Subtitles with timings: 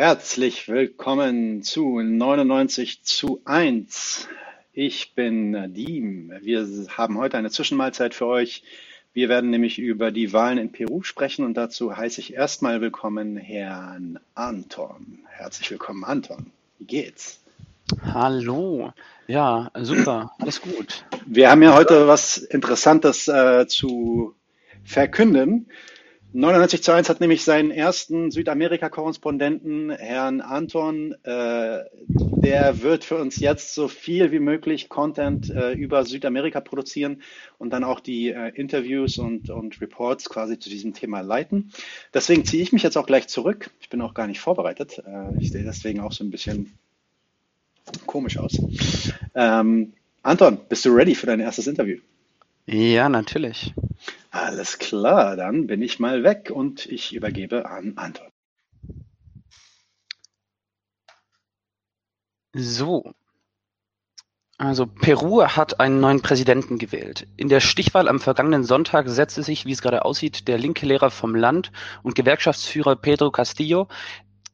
[0.00, 4.28] Herzlich willkommen zu 99 zu 1.
[4.72, 6.32] Ich bin Nadim.
[6.40, 8.62] Wir haben heute eine Zwischenmahlzeit für euch.
[9.12, 13.36] Wir werden nämlich über die Wahlen in Peru sprechen und dazu heiße ich erstmal willkommen
[13.36, 15.18] Herrn Anton.
[15.30, 16.52] Herzlich willkommen, Anton.
[16.78, 17.40] Wie geht's?
[18.04, 18.92] Hallo.
[19.26, 20.30] Ja, super.
[20.38, 21.04] Alles gut.
[21.26, 24.36] Wir haben ja heute was Interessantes äh, zu
[24.84, 25.66] verkünden.
[26.38, 31.16] 99 zu 1 hat nämlich seinen ersten Südamerika-Korrespondenten, Herrn Anton.
[31.24, 37.22] Äh, der wird für uns jetzt so viel wie möglich Content äh, über Südamerika produzieren
[37.58, 41.72] und dann auch die äh, Interviews und, und Reports quasi zu diesem Thema leiten.
[42.14, 43.72] Deswegen ziehe ich mich jetzt auch gleich zurück.
[43.80, 45.02] Ich bin auch gar nicht vorbereitet.
[45.04, 46.72] Äh, ich sehe deswegen auch so ein bisschen
[48.06, 48.56] komisch aus.
[49.34, 51.96] Ähm, Anton, bist du ready für dein erstes Interview?
[52.66, 53.74] Ja, natürlich.
[54.40, 58.28] Alles klar, dann bin ich mal weg und ich übergebe an Anton.
[62.52, 63.12] So.
[64.56, 67.26] Also Peru hat einen neuen Präsidenten gewählt.
[67.36, 71.10] In der Stichwahl am vergangenen Sonntag setzte sich, wie es gerade aussieht, der linke Lehrer
[71.10, 71.72] vom Land
[72.04, 73.88] und Gewerkschaftsführer Pedro Castillo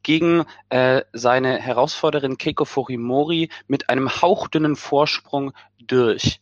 [0.01, 6.39] gegen äh, seine Herausforderin Keiko Fujimori mit einem hauchdünnen Vorsprung durch.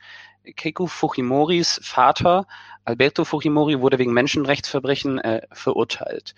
[0.55, 2.47] Keiko Fujimoris Vater
[2.85, 6.35] Alberto Fujimori wurde wegen Menschenrechtsverbrechen äh, verurteilt.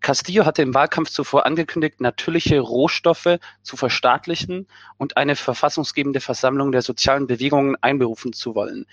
[0.00, 6.82] Castillo hatte im Wahlkampf zuvor angekündigt, natürliche Rohstoffe zu verstaatlichen und eine verfassungsgebende Versammlung der
[6.82, 8.86] sozialen Bewegungen einberufen zu wollen.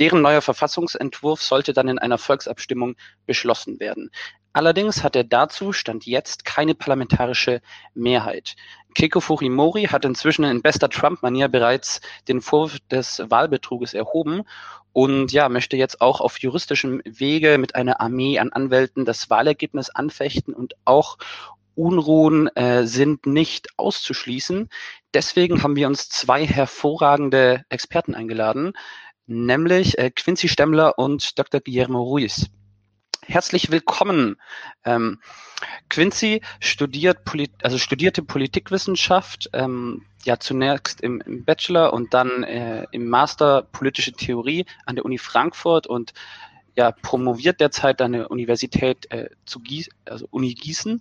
[0.00, 4.10] Deren neuer Verfassungsentwurf sollte dann in einer Volksabstimmung beschlossen werden.
[4.52, 7.60] Allerdings hat er dazu Stand jetzt keine parlamentarische
[7.94, 8.56] Mehrheit.
[8.94, 14.42] Keiko Fujimori hat inzwischen in bester Trump-Manier bereits den Vorwurf des Wahlbetruges erhoben
[14.92, 19.90] und ja, möchte jetzt auch auf juristischem Wege mit einer Armee an Anwälten das Wahlergebnis
[19.90, 21.18] anfechten und auch
[21.76, 24.68] Unruhen äh, sind nicht auszuschließen.
[25.14, 28.72] Deswegen haben wir uns zwei hervorragende Experten eingeladen,
[29.26, 31.60] nämlich äh, Quincy Stemmler und Dr.
[31.60, 32.50] Guillermo Ruiz.
[33.30, 34.36] Herzlich willkommen.
[34.86, 35.20] Ähm,
[35.90, 42.86] Quincy studiert Polit also studierte Politikwissenschaft, ähm, ja zunächst im, im, Bachelor und dann äh,
[42.90, 46.14] im Master politische Theorie an der Uni Frankfurt und
[46.78, 51.00] ja, promoviert derzeit an der Universität äh, zu Gießen, also Uni Gießen.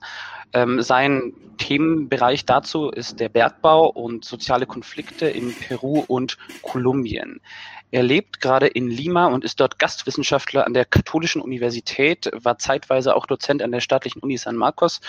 [0.51, 7.41] Ähm, sein Themenbereich dazu ist der Bergbau und soziale Konflikte in Peru und Kolumbien.
[7.91, 13.15] Er lebt gerade in Lima und ist dort Gastwissenschaftler an der Katholischen Universität, war zeitweise
[13.15, 14.99] auch Dozent an der staatlichen Uni San Marcos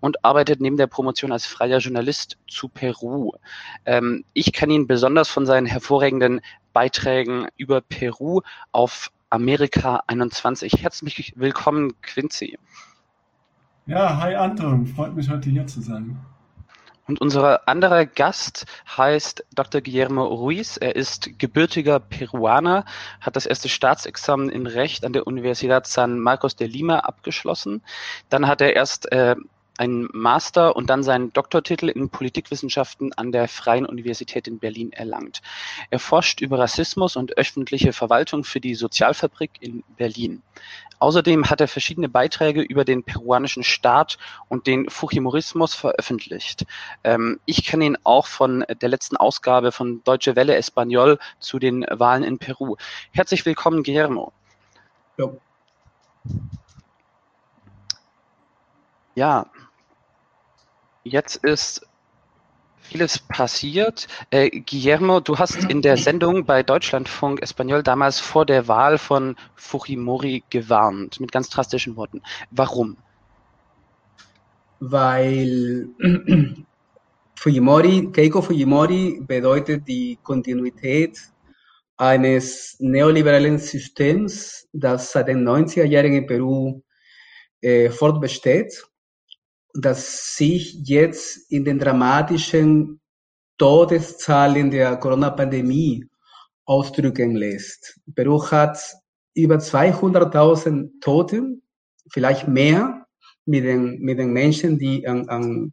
[0.00, 3.32] und arbeitet neben der Promotion als freier Journalist zu Peru.
[3.84, 6.40] Ähm, ich kenne ihn besonders von seinen hervorragenden
[6.72, 8.40] Beiträgen über Peru
[8.72, 10.80] auf Amerika 21.
[10.80, 12.56] Herzlich willkommen, Quincy.
[13.84, 16.16] Ja, hi Anton, freut mich heute hier zu sein.
[17.08, 18.64] Und unser anderer Gast
[18.96, 19.80] heißt Dr.
[19.80, 20.76] Guillermo Ruiz.
[20.76, 22.84] Er ist gebürtiger Peruaner,
[23.20, 27.82] hat das erste Staatsexamen in Recht an der Universidad San Marcos de Lima abgeschlossen.
[28.28, 29.34] Dann hat er erst äh,
[29.78, 35.42] einen Master und dann seinen Doktortitel in Politikwissenschaften an der Freien Universität in Berlin erlangt.
[35.90, 40.42] Er forscht über Rassismus und öffentliche Verwaltung für die Sozialfabrik in Berlin.
[41.00, 44.16] Außerdem hat er verschiedene Beiträge über den peruanischen Staat
[44.48, 46.64] und den Fujimorismus veröffentlicht.
[47.02, 51.84] Ähm, ich kenne ihn auch von der letzten Ausgabe von Deutsche Welle Español zu den
[51.90, 52.76] Wahlen in Peru.
[53.12, 54.32] Herzlich willkommen, Guillermo.
[55.18, 55.30] Ja.
[59.16, 59.46] Ja,
[61.04, 61.86] Jetzt ist
[62.80, 64.08] vieles passiert.
[64.30, 69.36] Äh, Guillermo, du hast in der Sendung bei Deutschlandfunk Espanol damals vor der Wahl von
[69.54, 72.22] Fujimori gewarnt, mit ganz drastischen Worten.
[72.50, 72.96] Warum?
[74.80, 75.88] Weil
[77.38, 81.18] Fujimori, Keiko Fujimori bedeutet die Kontinuität
[81.98, 86.80] eines neoliberalen Systems, das seit den 90er Jahren in Peru
[87.60, 88.84] äh, fortbesteht
[89.74, 93.00] das sich jetzt in den dramatischen
[93.58, 96.06] Todeszahlen der Corona-Pandemie
[96.64, 98.00] ausdrücken lässt.
[98.14, 98.78] Peru hat
[99.34, 101.42] über 200.000 Tote,
[102.10, 103.06] vielleicht mehr,
[103.46, 105.72] mit den, mit den Menschen, die, an, an,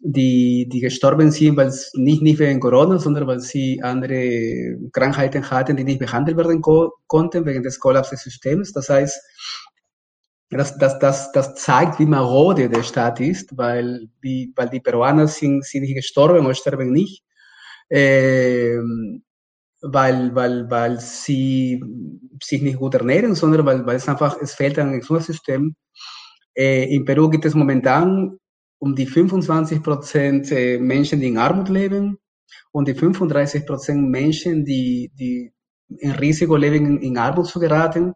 [0.00, 5.50] die, die gestorben sind, weil es nicht, nicht wegen Corona, sondern weil sie andere Krankheiten
[5.50, 8.72] hatten, die nicht behandelt werden ko konnten wegen des Kollaps des Systems.
[8.72, 9.20] Das heißt,
[10.50, 15.26] das, das, das, das zeigt, wie marode der Staat ist, weil die, weil die Peruaner
[15.26, 17.24] sind, sind nicht gestorben oder sterben nicht,
[17.88, 18.78] äh,
[19.82, 21.82] weil, weil, weil sie
[22.42, 25.74] sich nicht gut ernähren, sondern weil, weil es einfach, es fehlt ein Gesundheitssystem.
[26.54, 28.38] Äh, in Peru gibt es momentan
[28.78, 32.18] um die 25 Prozent äh, Menschen, die in Armut leben
[32.72, 35.52] und die 35 Prozent Menschen, die, die
[35.88, 38.12] in Risiko leben, in Armut zu geraten.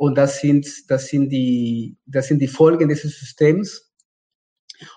[0.00, 3.92] Und das sind, das sind die, das sind die Folgen dieses Systems.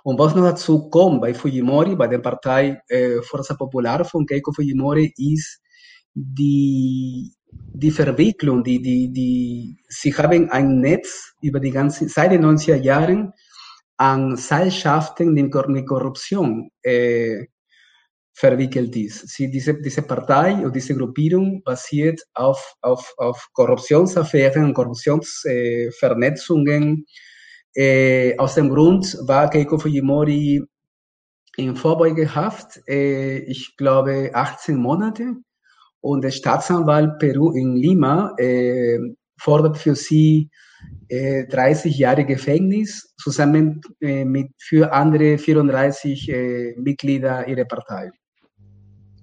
[0.01, 4.53] Und was noch dazu kommt bei Fujimori, bei der Partei äh, Forza Popular von Keiko
[4.53, 5.59] Fujimori, ist
[6.13, 12.45] die, die Verwicklung, die, die, die, sie haben ein Netz über die ganze, seit den
[12.45, 13.33] 90er Jahren
[13.97, 17.47] an Seilschaften mit Korruption äh,
[18.33, 19.27] verwickelt ist.
[19.29, 27.05] Sie, diese, diese Partei und diese Gruppierung basiert auf, auf, auf Korruptionsaffären, Korruptionsvernetzungen.
[27.75, 30.63] Äh, äh, aus dem Grund war Keiko Fujimori
[31.57, 35.35] in Vorbeugehaft, äh, ich glaube 18 Monate.
[36.01, 38.99] Und der Staatsanwalt Peru in Lima äh,
[39.39, 40.49] fordert für sie
[41.07, 48.11] äh, 30 Jahre Gefängnis zusammen äh, mit für andere 34 äh, Mitglieder ihrer Partei.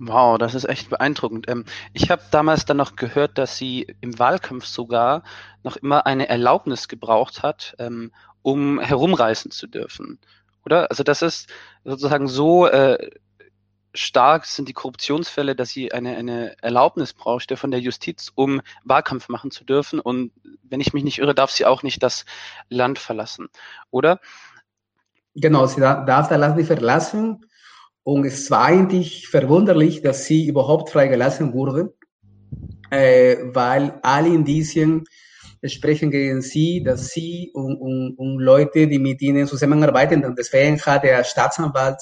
[0.02, 1.46] Wow, das ist echt beeindruckend.
[1.50, 5.22] Ähm, ich habe damals dann noch gehört, dass sie im Wahlkampf sogar
[5.62, 8.10] noch immer eine Erlaubnis gebraucht hat, ähm,
[8.40, 10.18] um herumreisen zu dürfen.
[10.64, 10.90] Oder?
[10.90, 11.50] Also das ist
[11.84, 13.10] sozusagen so äh,
[13.92, 19.28] stark sind die Korruptionsfälle, dass sie eine, eine Erlaubnis brauchte von der Justiz, um Wahlkampf
[19.28, 20.00] machen zu dürfen.
[20.00, 20.32] Und
[20.62, 22.24] wenn ich mich nicht irre, darf sie auch nicht das
[22.70, 23.48] Land verlassen.
[23.90, 24.18] Oder?
[25.34, 27.44] Genau, sie darf das Land nicht verlassen.
[28.02, 31.94] Und es war eigentlich verwunderlich, dass sie überhaupt freigelassen wurde,
[32.90, 35.04] äh, weil alle Indizien
[35.64, 40.80] sprechen gegen sie, dass sie und, und, und Leute, die mit ihnen zusammenarbeiten, und deswegen
[40.80, 42.00] hat der Staatsanwalt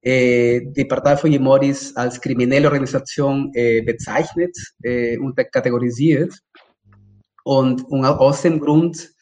[0.00, 6.34] äh, die Partei Fujimoris als kriminelle Organisation äh, bezeichnet äh, und kategorisiert.
[7.44, 9.12] Und, und aus dem Grund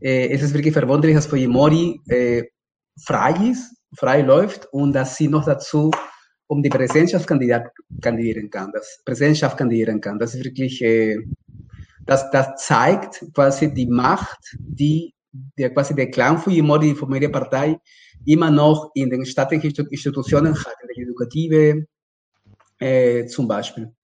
[0.00, 2.42] äh, ist es wirklich verwunderlich, dass Fujimori äh,
[3.00, 5.90] frei ist frei läuft und dass sie noch dazu
[6.48, 10.18] um die Präsidentschaft kandidieren kann, das Präsidentschaft kandidieren kann.
[10.18, 11.18] Das ist wirklich, äh,
[12.04, 15.12] das, das zeigt quasi die Macht, die
[15.58, 17.78] der quasi der Clan Fujimori, die Familienpartei,
[18.24, 21.86] immer noch in den staatlichen Institutionen hat, in der Edukative
[22.78, 23.94] äh, zum Beispiel.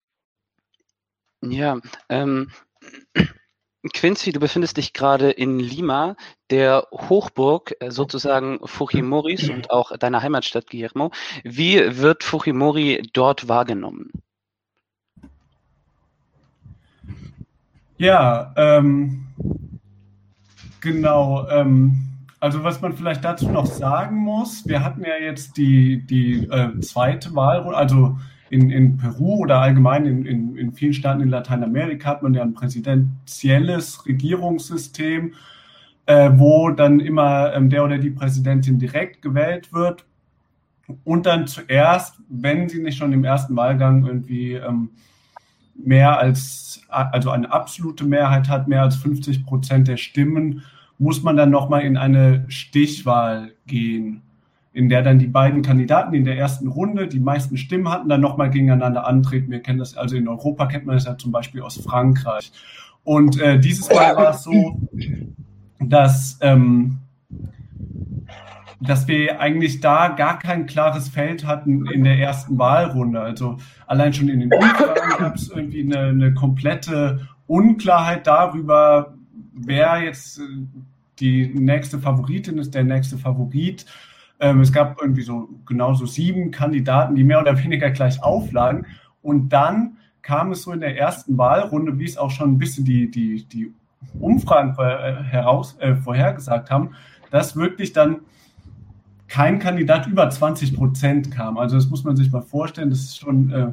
[1.42, 2.50] Ja, ähm,
[3.90, 6.14] Quincy, du befindest dich gerade in Lima,
[6.50, 11.10] der Hochburg äh, sozusagen Fujimoris und auch deiner Heimatstadt Guillermo.
[11.42, 14.10] Wie wird Fujimori dort wahrgenommen?
[17.98, 19.26] Ja, ähm,
[20.80, 21.48] genau.
[21.48, 26.48] Ähm, also was man vielleicht dazu noch sagen muss, wir hatten ja jetzt die, die
[26.48, 28.18] äh, zweite Wahl, also
[28.52, 32.42] in, in Peru oder allgemein in, in, in vielen Staaten in Lateinamerika hat man ja
[32.42, 35.32] ein präsidentielles Regierungssystem,
[36.04, 40.04] äh, wo dann immer ähm, der oder die Präsidentin direkt gewählt wird.
[41.02, 44.90] Und dann zuerst, wenn sie nicht schon im ersten Wahlgang irgendwie ähm,
[45.74, 50.62] mehr als, also eine absolute Mehrheit hat, mehr als 50 Prozent der Stimmen,
[50.98, 54.20] muss man dann nochmal in eine Stichwahl gehen
[54.72, 58.20] in der dann die beiden Kandidaten in der ersten Runde die meisten Stimmen hatten, dann
[58.20, 59.50] nochmal gegeneinander antreten.
[59.50, 62.52] Wir kennen das, also in Europa kennt man das ja zum Beispiel aus Frankreich.
[63.04, 64.80] Und äh, dieses Mal war es so,
[65.80, 66.98] dass, ähm,
[68.80, 73.20] dass wir eigentlich da gar kein klares Feld hatten in der ersten Wahlrunde.
[73.20, 79.14] Also allein schon in den Umfragen gab es irgendwie eine, eine komplette Unklarheit darüber,
[79.52, 80.42] wer jetzt äh,
[81.20, 83.84] die nächste Favoritin ist, der nächste Favorit.
[84.42, 88.86] Ähm, es gab irgendwie so genauso sieben Kandidaten, die mehr oder weniger gleich auflagen.
[89.22, 92.84] Und dann kam es so in der ersten Wahlrunde, wie es auch schon ein bisschen
[92.84, 93.72] die, die, die
[94.18, 96.90] Umfragen heraus, äh, vorhergesagt haben,
[97.30, 98.22] dass wirklich dann
[99.28, 101.56] kein Kandidat über 20 Prozent kam.
[101.56, 103.72] Also das muss man sich mal vorstellen, das ist schon äh,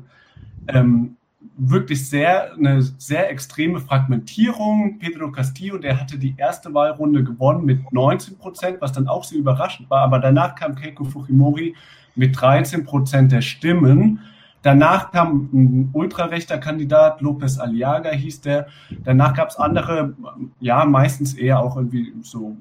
[0.68, 1.18] ähm,
[1.58, 5.00] wirklich sehr, eine sehr extreme Fragmentierung.
[5.00, 9.40] Pedro Castillo, der hatte die erste Wahlrunde gewonnen mit 19 Prozent, was dann auch sehr
[9.40, 10.02] überraschend war.
[10.02, 11.76] Aber danach kam Keiko Fujimori
[12.16, 14.20] mit 13 Prozent der Stimmen.
[14.62, 18.68] Danach kam ein ultrarechter Kandidat, Lopez Aliaga hieß der.
[19.06, 20.16] Danach gab es andere,
[20.60, 22.58] ja, meistens eher auch irgendwie so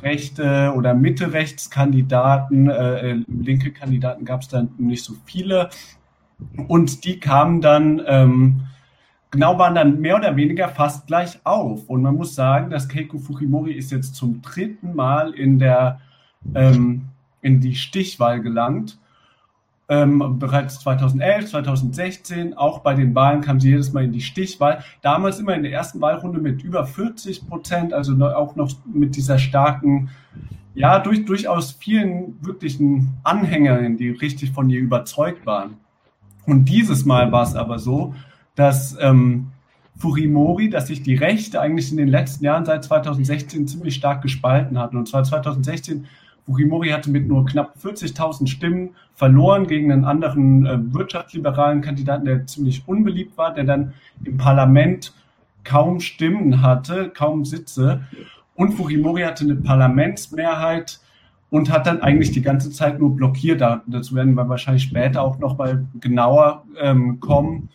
[0.00, 2.70] rechte oder Mitte-Rechts-Kandidaten.
[2.70, 5.68] Äh, äh linke Kandidaten gab es dann nicht so viele.
[6.68, 8.62] Und die kamen dann, ähm,
[9.30, 11.88] genau waren dann mehr oder weniger fast gleich auf.
[11.88, 16.00] Und man muss sagen, dass Keiko Fujimori ist jetzt zum dritten Mal in der,
[16.54, 17.06] ähm,
[17.42, 18.98] in die Stichwahl gelangt.
[19.88, 24.82] Ähm, bereits 2011, 2016, auch bei den Wahlen kam sie jedes Mal in die Stichwahl.
[25.00, 29.38] Damals immer in der ersten Wahlrunde mit über 40 Prozent, also auch noch mit dieser
[29.38, 30.10] starken
[30.76, 35.78] ja, durch, durchaus vielen wirklichen Anhängerinnen, die richtig von ihr überzeugt waren.
[36.46, 38.14] Und dieses Mal war es aber so,
[38.54, 39.48] dass ähm,
[39.98, 44.78] Furimori, dass sich die Rechte eigentlich in den letzten Jahren seit 2016 ziemlich stark gespalten
[44.78, 44.96] hatten.
[44.96, 46.06] Und zwar 2016,
[46.44, 52.46] Furimori hatte mit nur knapp 40.000 Stimmen verloren gegen einen anderen äh, wirtschaftsliberalen Kandidaten, der
[52.46, 55.12] ziemlich unbeliebt war, der dann im Parlament
[55.64, 58.02] kaum Stimmen hatte, kaum Sitze.
[58.54, 61.00] Und Fujimori hatte eine Parlamentsmehrheit
[61.50, 63.60] und hat dann eigentlich die ganze Zeit nur blockiert.
[63.60, 67.68] Dazu werden wir wahrscheinlich später auch noch mal genauer ähm, kommen.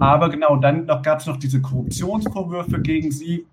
[0.00, 3.46] Aber genau, dann gab es noch diese Korruptionsvorwürfe gegen sie.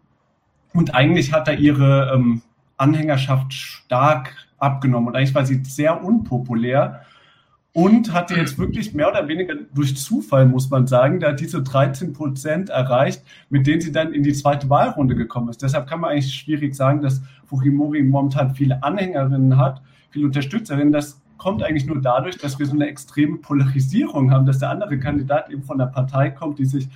[0.73, 2.41] Und eigentlich hat er ihre ähm,
[2.77, 5.09] Anhängerschaft stark abgenommen.
[5.09, 7.01] Und eigentlich war sie sehr unpopulär
[7.73, 12.13] und hatte jetzt wirklich mehr oder weniger durch Zufall, muss man sagen, da diese 13
[12.13, 15.61] Prozent erreicht, mit denen sie dann in die zweite Wahlrunde gekommen ist.
[15.61, 20.91] Deshalb kann man eigentlich schwierig sagen, dass Fujimori momentan viele Anhängerinnen hat, viele Unterstützerinnen.
[20.91, 24.99] Das kommt eigentlich nur dadurch, dass wir so eine extreme Polarisierung haben, dass der andere
[24.99, 26.89] Kandidat eben von einer Partei kommt, die sich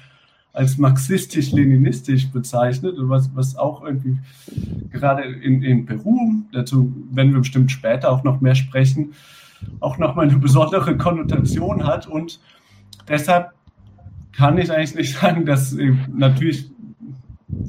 [0.53, 4.19] als marxistisch-leninistisch bezeichnet was, was auch irgendwie
[4.91, 9.13] gerade in, in Peru, dazu werden wir bestimmt später auch noch mehr sprechen,
[9.79, 12.07] auch nochmal eine besondere Konnotation hat.
[12.07, 12.39] Und
[13.07, 13.51] deshalb
[14.31, 16.71] kann ich eigentlich nicht sagen, dass äh, natürlich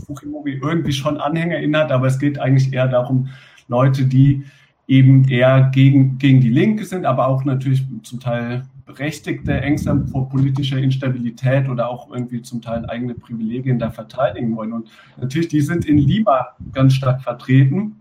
[0.06, 3.28] Fujimori irgendwie schon AnhängerInnen hat, aber es geht eigentlich eher darum,
[3.68, 4.44] Leute, die
[4.86, 10.28] eben eher gegen, gegen die Linke sind, aber auch natürlich zum Teil berechtigte Ängste vor
[10.28, 14.74] politischer Instabilität oder auch irgendwie zum Teil eigene Privilegien da verteidigen wollen.
[14.74, 17.96] Und natürlich, die sind in Lima ganz stark vertreten.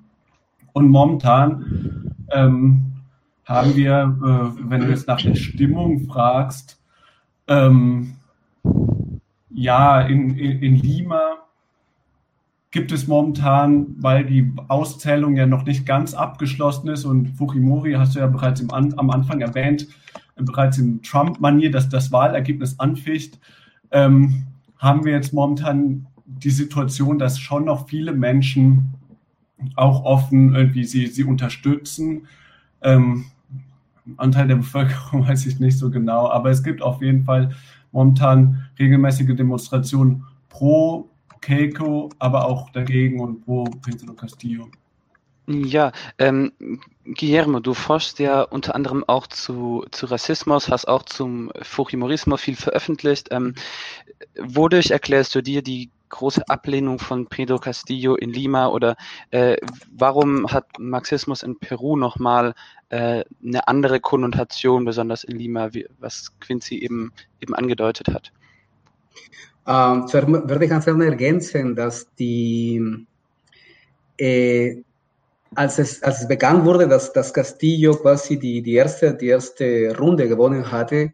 [0.74, 2.93] Und momentan ähm,
[3.46, 6.82] haben wir, äh, wenn du jetzt nach der Stimmung fragst,
[7.48, 8.16] ähm,
[9.50, 11.38] ja, in, in, in Lima
[12.72, 18.16] gibt es momentan, weil die Auszählung ja noch nicht ganz abgeschlossen ist und Fujimori hast
[18.16, 19.88] du ja bereits im, am Anfang erwähnt,
[20.36, 23.40] bereits in Trump-Manier, dass das Wahlergebnis anficht,
[23.92, 24.48] ähm,
[24.80, 28.96] haben wir jetzt momentan die Situation, dass schon noch viele Menschen
[29.76, 32.28] auch offen irgendwie sie, sie unterstützen.
[32.82, 33.26] Ähm,
[34.18, 37.52] Anteil der Bevölkerung weiß ich nicht so genau, aber es gibt auf jeden Fall
[37.92, 41.10] momentan regelmäßige Demonstrationen pro
[41.42, 44.70] Keiko, aber auch dagegen und pro Pedro Castillo.
[45.46, 46.54] Ja, ähm,
[47.04, 52.56] Guillermo, du forschst ja unter anderem auch zu, zu Rassismus, hast auch zum Fujimorismus viel
[52.56, 53.28] veröffentlicht.
[53.32, 53.54] Ähm,
[54.40, 58.96] wodurch erklärst du dir die große Ablehnung von Pedro Castillo in Lima oder
[59.32, 59.58] äh,
[59.92, 62.54] warum hat Marxismus in Peru nochmal
[62.94, 68.32] äh, eine andere Konnotation, besonders in Lima, wie, was Quincy eben, eben angedeutet hat?
[69.66, 72.80] Ähm, würde ich gerne ergänzen, dass die,
[74.18, 74.84] äh,
[75.56, 79.98] als, es, als es bekannt wurde, dass, dass Castillo quasi die, die, erste, die erste
[79.98, 81.14] Runde gewonnen hatte,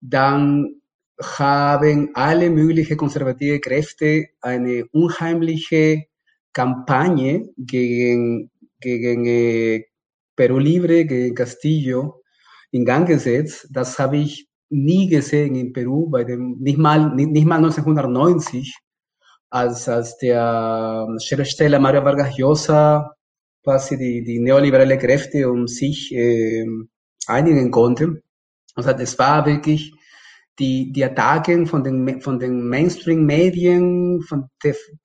[0.00, 0.80] dann
[1.20, 6.06] haben alle möglichen konservative Kräfte eine unheimliche
[6.54, 8.50] Kampagne gegen,
[8.80, 9.89] gegen äh,
[10.40, 12.22] Peru Libre, gegen Castillo
[12.70, 13.68] in Gang gesetzt.
[13.70, 18.74] Das habe ich nie gesehen in Peru, bei dem, nicht mal, nicht, nicht mal 1990,
[19.50, 23.10] als, als der Schriftsteller Mario Vargas Llosa
[23.62, 26.64] quasi die, die neoliberale Kräfte um sich äh,
[27.26, 28.22] einigen konnte.
[28.74, 29.92] Also es war wirklich
[30.58, 34.48] die, die Attacken von den, von den Mainstream-Medien, von,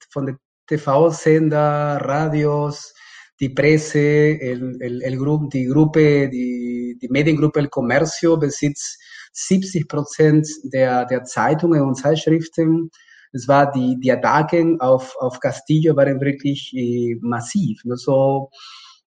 [0.10, 0.38] von den
[0.68, 2.94] TV-Sender, Radios,
[3.40, 9.00] die Presse, el, el, el Gru die Gruppe, die, die Mediengruppe El Comercio besitzt
[9.34, 12.90] 70 Prozent der, der Zeitungen und Zeitschriften.
[13.34, 17.82] Es war die, die Attacken auf, auf Castillo waren wirklich äh, massiv.
[17.90, 18.50] Also,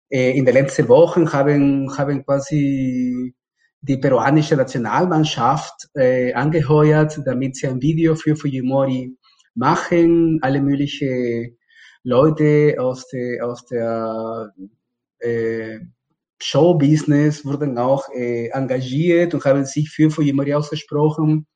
[0.09, 3.33] äh, in den letzten Wochen haben, haben quasi
[3.81, 9.15] die peruanische Nationalmannschaft äh, angeheuert, damit sie ein Video für Fujimori
[9.55, 10.39] machen.
[10.41, 11.56] Alle möglichen
[12.07, 14.53] Leute aus der, aus der
[15.19, 15.79] äh,
[16.39, 21.47] Showbusiness wurden auch äh, engagiert und haben sich für Fujimori ausgesprochen.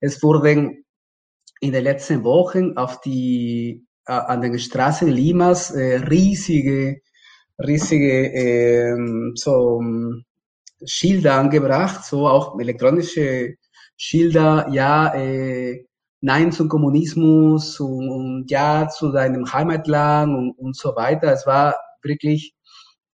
[0.00, 0.84] Es wurden
[1.60, 7.02] in den letzten Wochen auf die, äh, an den Straßen Limas äh, riesige,
[7.58, 8.96] riesige äh,
[9.36, 9.80] so,
[10.84, 13.54] Schilder angebracht, so auch elektronische
[13.96, 15.84] Schilder, ja, äh,
[16.20, 21.32] Nein zum Kommunismus und, Ja zu deinem Heimatland und, und so weiter.
[21.32, 22.54] Es war wirklich,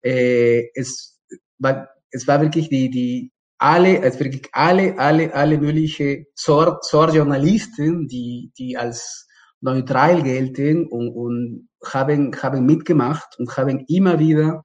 [0.01, 1.19] äh, es
[1.59, 7.13] war, es war wirklich die, die, alle, also wirklich alle, alle, alle mögliche Sort, Sort
[7.13, 9.27] Journalisten, die, die als
[9.61, 14.63] neutral gelten und, und haben, haben mitgemacht und haben immer wieder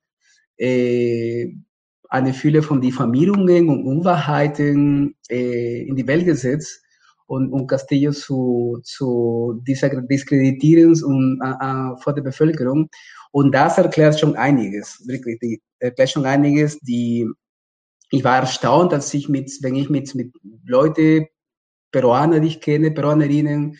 [0.56, 1.54] äh,
[2.08, 6.82] eine Fülle von Diffamierungen und Unwahrheiten äh, in die Welt gesetzt
[7.30, 12.88] und, und Castillo zu, zu diskreditieren und, äh, vor der Bevölkerung.
[13.30, 17.28] Und das erklärt schon einiges, wirklich, die, erklärt schon einiges, die,
[18.10, 20.32] ich war erstaunt, dass ich mit, wenn ich mit, mit
[20.64, 21.28] Leute,
[21.92, 23.78] Peruaner, die ich kenne, Peruanerinnen,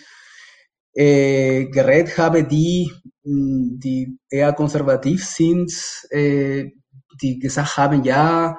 [0.95, 2.93] äh, geredet habe, die,
[3.25, 5.73] die eher konservativ sind,
[6.11, 6.71] äh,
[7.21, 8.57] die gesagt haben, ja,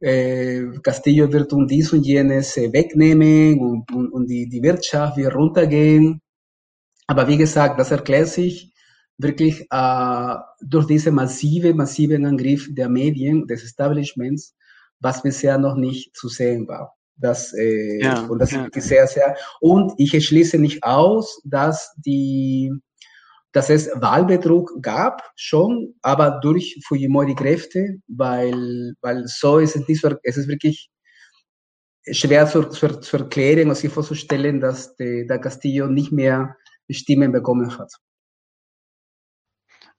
[0.00, 5.16] äh, Castillo wird uns dies und jenes äh, wegnehmen und, und, und die, die Wirtschaft
[5.16, 6.20] wird runtergehen.
[7.06, 8.72] Aber wie gesagt, das erklärt sich
[9.18, 14.54] wirklich äh, durch diese massive, massiven Angriff der Medien, des Establishments,
[15.00, 16.94] was bisher noch nicht zu sehen war.
[17.16, 18.66] Das, äh, ja, und das ja.
[18.66, 22.72] ist sehr, sehr, und ich schließe nicht aus, dass die,
[23.56, 30.14] dass es Wahlbetrug gab, schon, aber durch Fujimori-Kräfte, weil, weil so ist es nicht so,
[30.24, 30.90] es ist wirklich
[32.12, 36.54] schwer zu, zu, zu erklären und sich vorzustellen, dass der, der Castillo nicht mehr
[36.90, 37.90] Stimmen bekommen hat.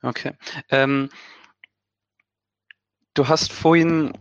[0.04, 0.34] Okay.
[0.70, 1.10] Ähm,
[3.16, 4.14] du hast vorhin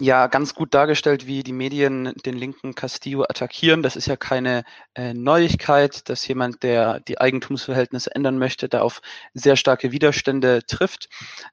[0.00, 3.82] ja ganz gut dargestellt, wie die Medien den linken Castillo attackieren.
[3.82, 4.64] Das ist ja keine
[4.94, 9.02] äh, Neuigkeit, dass jemand, der die Eigentumsverhältnisse ändern möchte, da auf
[9.34, 11.08] sehr starke Widerstände trifft.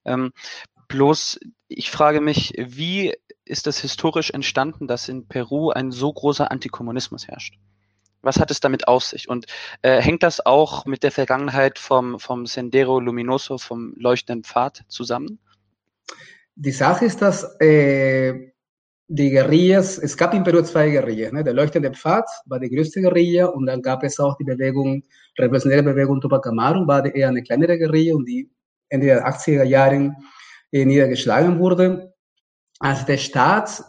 [0.05, 0.31] Ähm,
[0.87, 3.13] bloß, ich frage mich, wie
[3.43, 7.55] ist es historisch entstanden, dass in Peru ein so großer Antikommunismus herrscht?
[8.21, 9.29] Was hat es damit auf sich?
[9.29, 9.45] Und
[9.81, 15.39] äh, hängt das auch mit der Vergangenheit vom, vom Sendero Luminoso, vom leuchtenden Pfad zusammen?
[16.59, 18.51] Die Sache ist, dass äh,
[19.07, 21.31] die Guerillas, es gab in Peru zwei Guerillas.
[21.31, 21.43] Ne?
[21.43, 25.03] Der leuchtende Pfad war die größte Guerilla und dann gab es auch die Bewegung,
[25.37, 28.49] revolutionäre Bewegung Tupac Amaru, war eher eine kleinere Guerilla und die
[28.89, 30.15] Ende der 80er Jahren
[30.71, 32.15] äh, niedergeschlagen wurde.
[32.79, 33.83] Als der Staat,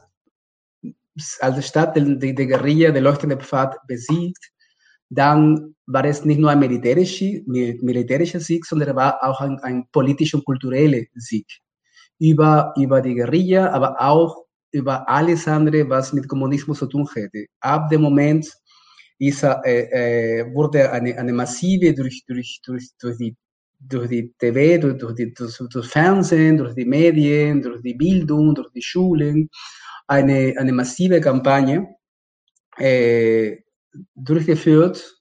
[1.41, 4.53] als der Staat die, die, die Guerilla, der leuchtende Pfad besiegt,
[5.09, 10.37] dann war es nicht nur ein militärischer, militärischer Sieg, sondern war auch ein, ein politischer
[10.37, 11.47] und kultureller Sieg
[12.19, 17.47] über, über die Guerilla, aber auch über alles andere, was mit Kommunismus zu tun hätte.
[17.61, 18.47] Ab dem Moment
[19.19, 23.37] ist, äh, äh, wurde eine, eine massive durch, durch, durch, durch, die,
[23.79, 28.55] durch die TV, durch, durch, die, durch, durch Fernsehen, durch die Medien, durch die Bildung,
[28.55, 29.49] durch die Schulen,
[30.07, 31.87] eine, eine massive Kampagne
[32.79, 33.57] äh,
[34.15, 35.18] durchgeführt,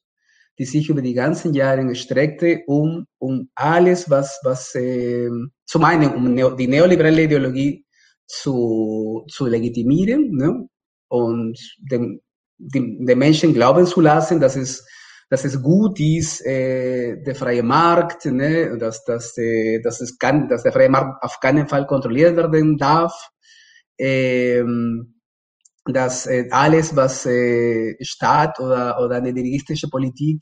[0.57, 5.29] die sich über die ganzen Jahre erstreckte, um, um alles, was, was äh,
[5.65, 7.85] zum einen um neo, die neoliberale Ideologie
[8.25, 10.67] zu, zu legitimieren ne?
[11.09, 11.57] und
[11.91, 12.21] dem,
[12.57, 14.85] dem, den Menschen glauben zu lassen, dass es,
[15.29, 18.77] dass es gut ist, äh, der freie Markt, ne?
[18.79, 22.77] dass, dass, äh, dass, es kann, dass der freie Markt auf keinen Fall kontrolliert werden
[22.77, 23.13] darf.
[23.99, 25.16] Ähm,
[25.93, 30.41] dass äh, alles, was äh, Staat oder, oder eine dirigistische Politik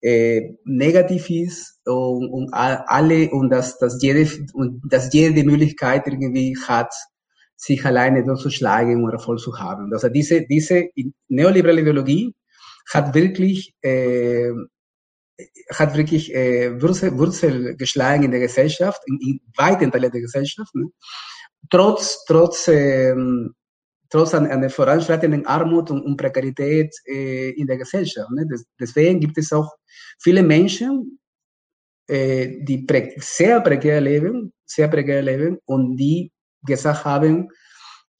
[0.00, 6.06] äh, negativ ist und, und alle und dass, dass jede und dass jede die Möglichkeit
[6.06, 6.94] irgendwie hat,
[7.56, 9.92] sich alleine durchzuschlagen und Erfolg zu haben.
[9.92, 10.88] Also diese, diese
[11.28, 12.34] neoliberale Ideologie
[12.92, 14.52] hat wirklich äh,
[15.72, 20.74] hat wirklich äh, Wurzel, Wurzel geschlagen in der Gesellschaft, in, in weiten Teilen der Gesellschaft.
[20.74, 20.86] Ne?
[21.70, 23.54] Trotz, trotz ähm,
[24.10, 28.30] trotz einer voranschreitenden Armut und, und Prekarität äh, in der Gesellschaft.
[28.30, 28.46] Ne?
[28.80, 29.70] deswegen gibt es auch
[30.18, 31.18] viele Menschen,
[32.06, 37.48] äh, die pre sehr prekär leben, sehr prekär leben und die gesagt haben,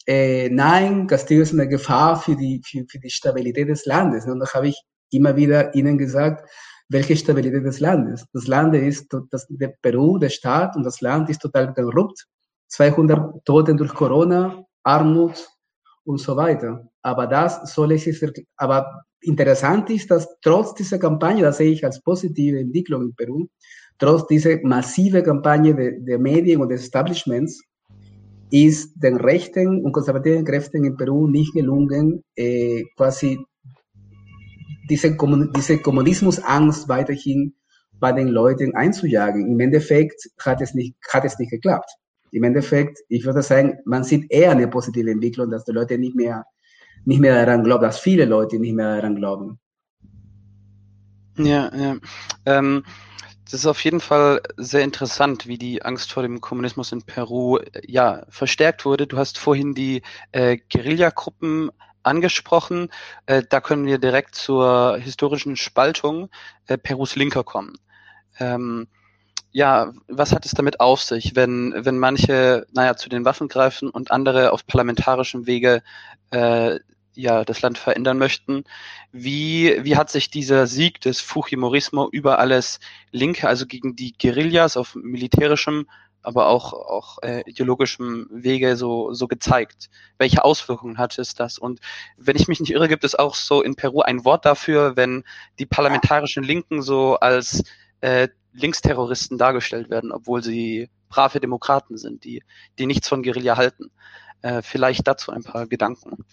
[0.07, 4.27] äh, nein, Castillo ist eine Gefahr für die, für, für die Stabilität des Landes.
[4.27, 6.48] Und da habe ich immer wieder ihnen gesagt,
[6.88, 8.24] welche Stabilität des Landes.
[8.33, 12.27] Das Land ist, das, der Peru, der Staat und das Land ist total korrupt.
[12.68, 15.48] 200 Toten durch Corona, Armut,
[16.08, 16.88] und so weiter.
[17.02, 18.24] Aber das soll es,
[18.56, 23.46] aber interessant ist, dass trotz dieser Kampagne, das sehe ich als positive Entwicklung in Peru,
[23.98, 27.62] trotz dieser massive Kampagne der, der Medien und des Establishments,
[28.50, 33.38] ist den rechten und konservativen Kräften in Peru nicht gelungen, äh, quasi
[34.88, 35.14] diese,
[35.54, 37.54] diese Kommunismusangst weiterhin
[38.00, 39.46] bei den Leuten einzujagen.
[39.52, 41.90] Im Endeffekt hat es nicht, hat es nicht geklappt
[42.32, 46.14] im Endeffekt, ich würde sagen, man sieht eher eine positive Entwicklung, dass die Leute nicht
[46.14, 46.44] mehr,
[47.04, 49.58] nicht mehr daran glauben, dass viele Leute nicht mehr daran glauben.
[51.36, 51.96] Ja, ja.
[52.46, 52.84] Ähm,
[53.44, 57.58] das ist auf jeden Fall sehr interessant, wie die Angst vor dem Kommunismus in Peru
[57.86, 59.06] ja verstärkt wurde.
[59.06, 61.70] Du hast vorhin die äh, Guerillagruppen
[62.02, 62.88] angesprochen.
[63.26, 66.28] Äh, da können wir direkt zur historischen Spaltung
[66.66, 67.78] äh, Perus Linker kommen.
[68.38, 68.88] Ähm,
[69.52, 73.90] ja, was hat es damit auf sich, wenn, wenn manche, naja, zu den Waffen greifen
[73.90, 75.82] und andere auf parlamentarischem Wege
[76.30, 76.78] äh,
[77.14, 78.64] ja das Land verändern möchten?
[79.12, 82.80] Wie, wie hat sich dieser Sieg des Fujimorismo über alles
[83.11, 85.87] Linke, also gegen die Guerillas auf militärischem
[86.22, 89.88] aber auch, auch äh, ideologischem Wege so, so gezeigt.
[90.18, 91.58] Welche Auswirkungen hat es das?
[91.58, 91.80] Und
[92.16, 95.24] wenn ich mich nicht irre, gibt es auch so in Peru ein Wort dafür, wenn
[95.58, 97.62] die parlamentarischen Linken so als
[98.00, 102.42] äh, Linksterroristen dargestellt werden, obwohl sie brave Demokraten sind, die,
[102.78, 103.90] die nichts von Guerilla halten.
[104.42, 106.24] Äh, vielleicht dazu ein paar Gedanken.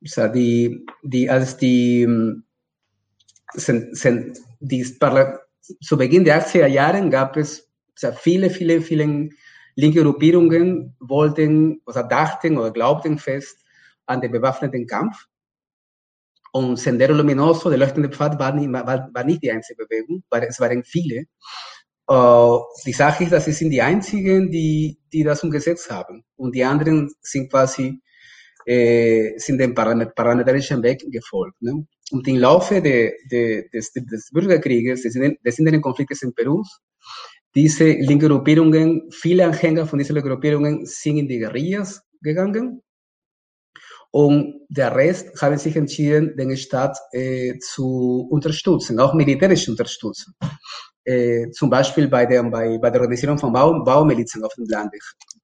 [0.00, 2.08] Ja, die, die, als die,
[3.54, 4.84] sind, sind, die
[5.80, 9.30] zu Beginn der 80er Jahre gab es sea, viele, viele, viele
[9.76, 13.58] linke Gruppierungen wollten oder dachten oder glaubten fest
[14.06, 15.28] an den bewaffneten Kampf.
[16.52, 20.44] Und Sendero Luminoso, der leuchtende Pfad, war nicht, war, war nicht die einzige Bewegung, weil
[20.44, 21.24] es waren viele.
[22.10, 26.24] Uh, die Sache ist, dass sie sind die einzigen, die, die das umgesetzt haben.
[26.36, 28.00] Und die anderen sind quasi,
[28.66, 31.62] äh, sind dem parlamentarischen Weg gefolgt.
[31.62, 31.86] Ne?
[32.10, 36.62] Und im Laufe de, de, des, des Bürgerkrieges, des, des inneren Konfliktes in Peru,
[37.54, 42.82] diese linke Gruppierungen, viele Anhänger von diesen Gruppierungen sind in die Guerillas gegangen.
[44.12, 50.34] Und der Rest haben sich entschieden, den Staat äh, zu unterstützen, auch militärisch unterstützen.
[51.04, 54.92] Äh, zum Beispiel bei der, bei, bei der Organisation von Bau, Baumilizen auf dem Land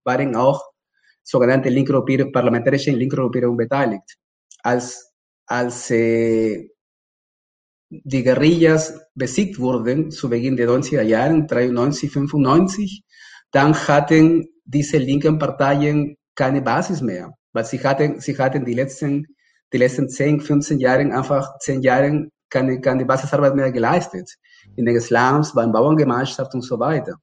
[0.05, 0.63] waren auch
[1.25, 4.17] sogenannte linke Gruppierungen, parlamentarische linke Gruppierungen beteiligt.
[4.63, 5.13] Als,
[5.47, 6.69] als äh,
[7.89, 13.03] die Guerillas besiegt wurden zu Beginn der 90er Jahre, 93, 95,
[13.51, 19.27] dann hatten diese linken Parteien keine Basis mehr, weil sie hatten, sie hatten die letzten,
[19.73, 24.31] die letzten 10, 15 Jahre einfach 10 Jahre keine, keine Basisarbeit mehr geleistet.
[24.77, 27.17] In den Slums, beim Bauerngemeinschaft und so weiter.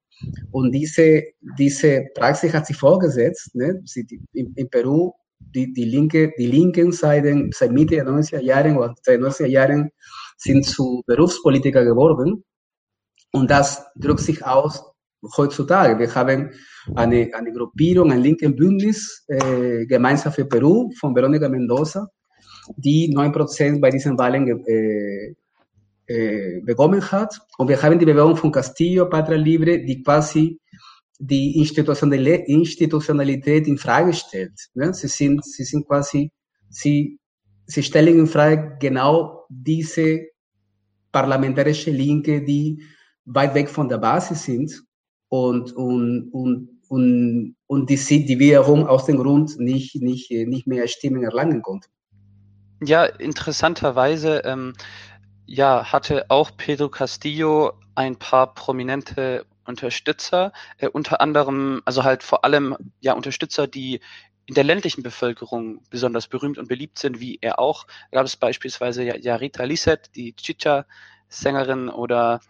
[0.51, 1.23] Und diese,
[1.57, 3.55] diese Praxis hat sich vorgesetzt.
[3.55, 3.81] Ne?
[3.85, 8.41] Sie, in, in Peru, die, die, Linke, die Linken seit, den, seit Mitte der 90er
[8.41, 9.89] Jahre oder seit 90er Jahren
[10.37, 12.43] sind zu Berufspolitiker geworden.
[13.31, 14.83] Und das drückt sich aus
[15.37, 15.99] heutzutage.
[15.99, 16.51] Wir haben
[16.95, 22.07] eine, eine Gruppierung, ein linken Bündnis, äh, gemeinsam für Peru von Veronica Mendoza,
[22.77, 25.35] die 9% bei diesen Wahlen äh,
[26.07, 27.39] äh, bekommen hat.
[27.57, 30.59] Und wir haben die Bewegung von Castillo, Patria Libre, die quasi
[31.17, 34.53] die Institutionalität in Frage stellt.
[34.73, 34.93] Ne?
[34.93, 36.29] Sie, sind, sie sind quasi,
[36.69, 37.17] sie
[37.65, 40.27] sie stellen in Frage genau diese
[41.11, 42.83] parlamentarische Linke, die
[43.25, 44.83] weit weg von der Basis sind
[45.29, 50.87] und, und, und, und, und die, die wiederum aus dem Grund nicht, nicht, nicht mehr
[50.87, 51.89] Stimmen erlangen konnten.
[52.83, 54.73] Ja, interessanterweise ähm,
[55.45, 62.43] ja, hatte auch Pedro Castillo ein paar prominente Unterstützer, äh, unter anderem, also halt vor
[62.45, 64.01] allem ja Unterstützer, die
[64.45, 67.85] in der ländlichen Bevölkerung besonders berühmt und beliebt sind, wie er auch.
[68.11, 72.41] Da gab es beispielsweise Yarita Lisset, die Chicha-Sängerin oder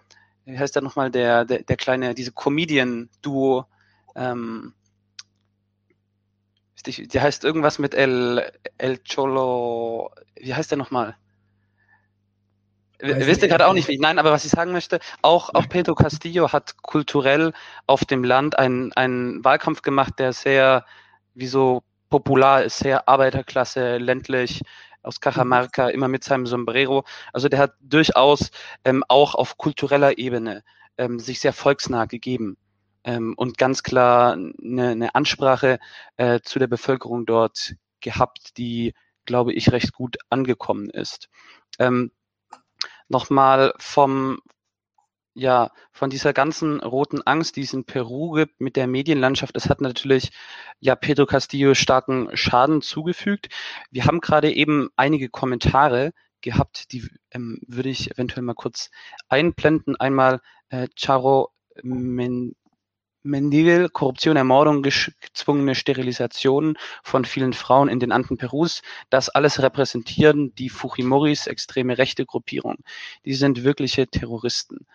[0.45, 3.65] wie heißt der nochmal, der, der, der kleine, diese Comedian-Duo,
[4.15, 4.73] ähm,
[6.85, 11.15] der heißt irgendwas mit El, El Cholo, wie heißt der nochmal?
[12.99, 15.95] Wisst ihr gerade auch nicht, wie Nein, aber was ich sagen möchte, auch, auch Pedro
[15.95, 17.51] Castillo hat kulturell
[17.87, 20.85] auf dem Land einen, einen Wahlkampf gemacht, der sehr
[21.33, 24.61] wie so popular ist, sehr Arbeiterklasse, ländlich,
[25.05, 27.05] aus Cajamarca, immer mit seinem Sombrero.
[27.33, 28.51] Also der hat durchaus
[28.83, 30.63] ähm, auch auf kultureller Ebene
[30.97, 32.57] ähm, sich sehr volksnah gegeben
[33.03, 35.79] ähm, und ganz klar eine, eine Ansprache
[36.17, 38.93] äh, zu der Bevölkerung dort gehabt, die,
[39.25, 41.29] glaube ich, recht gut angekommen ist.
[41.79, 42.11] Ähm,
[43.07, 44.39] Nochmal vom,
[45.35, 49.69] ja, von dieser ganzen roten Angst, die es in Peru gibt mit der Medienlandschaft, das
[49.69, 50.31] hat natürlich
[50.79, 53.49] ja Pedro Castillo starken Schaden zugefügt.
[53.91, 58.91] Wir haben gerade eben einige Kommentare gehabt, die ähm, würde ich eventuell mal kurz
[59.27, 59.97] einblenden.
[59.97, 61.51] Einmal äh, Charo
[61.83, 62.55] Men
[63.23, 68.83] Mendil, Korruption, Ermordung, gezwungene Sterilisation von vielen Frauen in den Anden Perus.
[69.09, 72.77] Das alles repräsentieren die Fujimoris, extreme rechte Gruppierung.
[73.25, 74.85] Die sind wirkliche Terroristen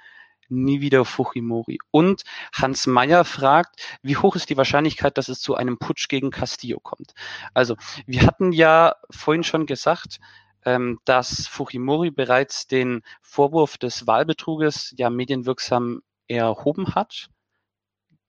[0.50, 1.78] nie wieder Fujimori.
[1.90, 6.30] Und Hans Meyer fragt, wie hoch ist die Wahrscheinlichkeit, dass es zu einem Putsch gegen
[6.30, 7.14] Castillo kommt?
[7.54, 10.20] Also, wir hatten ja vorhin schon gesagt,
[10.64, 17.28] ähm, dass Fujimori bereits den Vorwurf des Wahlbetruges ja medienwirksam erhoben hat.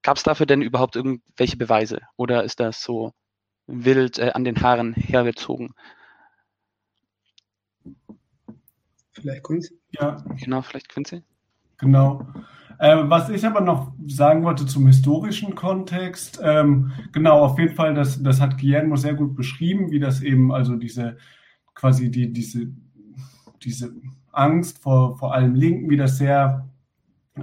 [0.01, 3.13] Gab es dafür denn überhaupt irgendwelche Beweise oder ist das so
[3.67, 5.73] wild äh, an den Haaren hergezogen?
[9.13, 9.79] Vielleicht Quincy?
[9.91, 10.23] Ja.
[10.37, 11.23] Genau, vielleicht Quincy.
[11.81, 12.25] Genau.
[12.79, 17.93] Äh, was ich aber noch sagen wollte zum historischen Kontext, ähm, genau, auf jeden Fall,
[17.93, 21.17] das, das hat Guillermo sehr gut beschrieben, wie das eben, also diese,
[21.75, 22.71] quasi die, diese,
[23.63, 23.93] diese
[24.31, 26.69] Angst vor, vor allem Linken, wie das sehr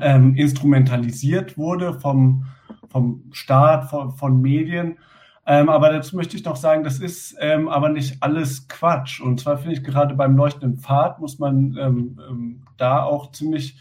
[0.01, 2.46] ähm, instrumentalisiert wurde vom,
[2.88, 4.98] vom Staat, von, von Medien.
[5.46, 9.20] Ähm, aber dazu möchte ich noch sagen, das ist ähm, aber nicht alles Quatsch.
[9.20, 13.79] Und zwar finde ich gerade beim leuchtenden Pfad muss man ähm, ähm da auch ziemlich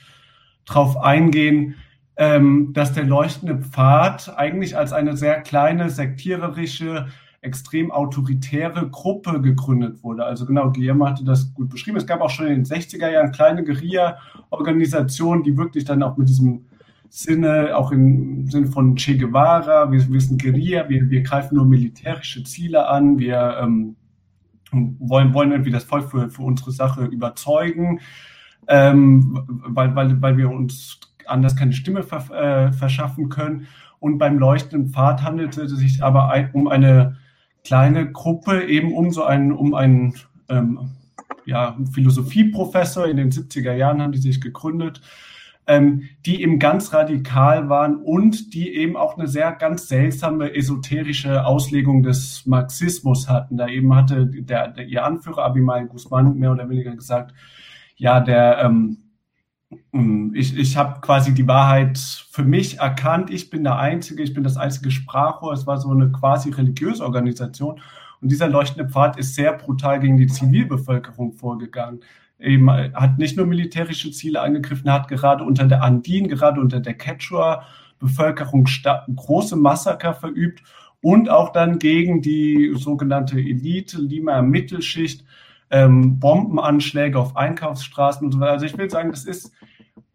[0.68, 1.76] drauf eingehen,
[2.18, 7.08] ähm, dass der leuchtende Pfad eigentlich als eine sehr kleine sektiererische
[7.42, 10.26] extrem autoritäre Gruppe gegründet wurde.
[10.26, 11.98] Also genau, Guillermo hatte das gut beschrieben.
[11.98, 16.28] Es gab auch schon in den 60er Jahren kleine Guerilla-Organisationen, die wirklich dann auch mit
[16.28, 16.66] diesem
[17.10, 21.66] Sinne, auch im Sinne von Che Guevara, wir, wir sind Guerilla, wir, wir greifen nur
[21.66, 23.96] militärische Ziele an, wir ähm,
[24.72, 28.02] wollen, wollen irgendwie das Volk für, für unsere Sache überzeugen,
[28.68, 33.68] ähm, weil, weil, weil wir uns anders keine Stimme ver, äh, verschaffen können.
[34.00, 37.18] Und beim leuchtenden Pfad handelte es sich aber ein, um eine
[37.64, 40.14] kleine Gruppe eben um so einen, um einen
[40.50, 40.92] ähm,
[41.46, 45.02] ja, Philosophieprofessor in den 70er Jahren haben die sich gegründet,
[45.66, 51.46] ähm, die eben ganz radikal waren und die eben auch eine sehr ganz seltsame esoterische
[51.46, 53.58] Auslegung des Marxismus hatten.
[53.58, 57.34] Da eben hatte der, der ihr Anführer Abimael Guzman mehr oder weniger gesagt,
[57.98, 59.08] ja, der ähm,
[59.92, 63.30] hm, ich, ich habe quasi die Wahrheit für mich erkannt.
[63.30, 65.54] Ich bin der Einzige, ich bin das einzige Sprachrohr.
[65.54, 67.82] Es war so eine quasi religiöse Organisation.
[68.22, 72.02] Und dieser leuchtende Pfad ist sehr brutal gegen die Zivilbevölkerung vorgegangen.
[72.40, 76.96] Eben, hat nicht nur militärische Ziele angegriffen, hat gerade unter der Andin, gerade unter der
[76.96, 78.66] Quechua-Bevölkerung
[79.16, 80.62] große Massaker verübt
[81.02, 85.26] und auch dann gegen die sogenannte Elite, Lima Mittelschicht,
[85.70, 88.54] ähm, Bombenanschläge auf Einkaufsstraßen und so weiter.
[88.54, 89.52] Also ich will sagen, das ist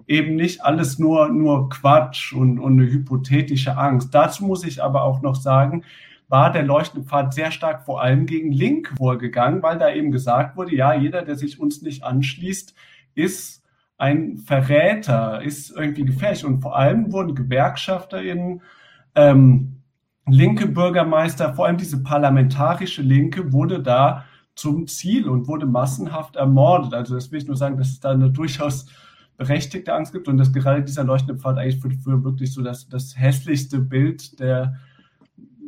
[0.06, 4.14] eben nicht alles nur, nur Quatsch und, und eine hypothetische Angst.
[4.14, 5.84] Dazu muss ich aber auch noch sagen,
[6.28, 10.56] war der leuchtende Pfad sehr stark vor allem gegen Link vorgegangen, weil da eben gesagt
[10.56, 12.74] wurde, ja, jeder, der sich uns nicht anschließt,
[13.14, 13.62] ist
[13.98, 16.44] ein Verräter, ist irgendwie gefährlich.
[16.44, 18.62] Und vor allem wurden GewerkschafterInnen,
[19.14, 19.82] ähm,
[20.26, 26.94] linke Bürgermeister, vor allem diese parlamentarische Linke, wurde da zum Ziel und wurde massenhaft ermordet.
[26.94, 28.86] Also das will ich nur sagen, dass es da eine durchaus
[29.36, 33.18] berechtigte Angst gibt und dass gerade dieser leuchtende Pfad eigentlich für, wirklich so das, das
[33.18, 34.76] hässlichste Bild der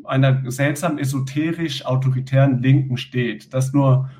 [0.04, 3.54] einer seltsam esoterisch autoritären Linken steht.
[3.54, 4.10] Das nur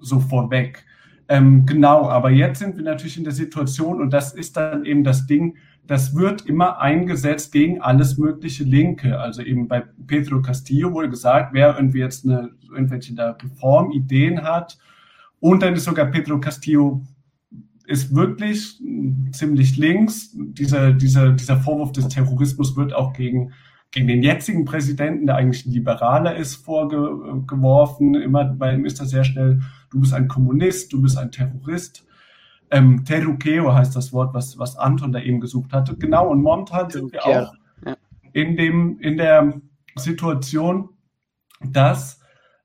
[0.00, 0.84] so vorweg.
[1.28, 5.02] Ähm, genau, aber jetzt sind wir natürlich in der Situation und das ist dann eben
[5.04, 5.56] das Ding,
[5.92, 9.20] das wird immer eingesetzt gegen alles mögliche Linke.
[9.20, 14.78] Also eben bei Pedro Castillo wurde gesagt, wer irgendwie jetzt eine, irgendwelche da Reformideen hat
[15.38, 17.02] und dann ist sogar Pedro Castillo
[17.84, 18.80] ist wirklich
[19.32, 20.34] ziemlich links.
[20.34, 23.52] Dieser, dieser, dieser Vorwurf des Terrorismus wird auch gegen,
[23.90, 28.14] gegen den jetzigen Präsidenten, der eigentlich ein Liberaler ist, vorgeworfen.
[28.14, 32.06] Immer bei ihm ist das sehr schnell, du bist ein Kommunist, du bist ein Terrorist.
[32.72, 35.94] Ähm, Terukeo heißt das Wort, was, was Anton da eben gesucht hatte.
[35.94, 37.52] Genau, und momentan sind wir auch
[38.32, 39.60] in, dem, in der
[39.96, 40.88] Situation,
[41.60, 42.20] dass,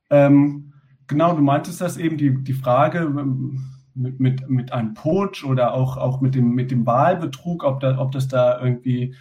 [0.10, 0.74] ähm,
[1.08, 5.74] genau, du meintest das eben, die, die Frage ähm, mit, mit, mit einem Putsch oder
[5.74, 9.15] auch, auch mit, dem, mit dem Wahlbetrug, ob, da, ob das da irgendwie,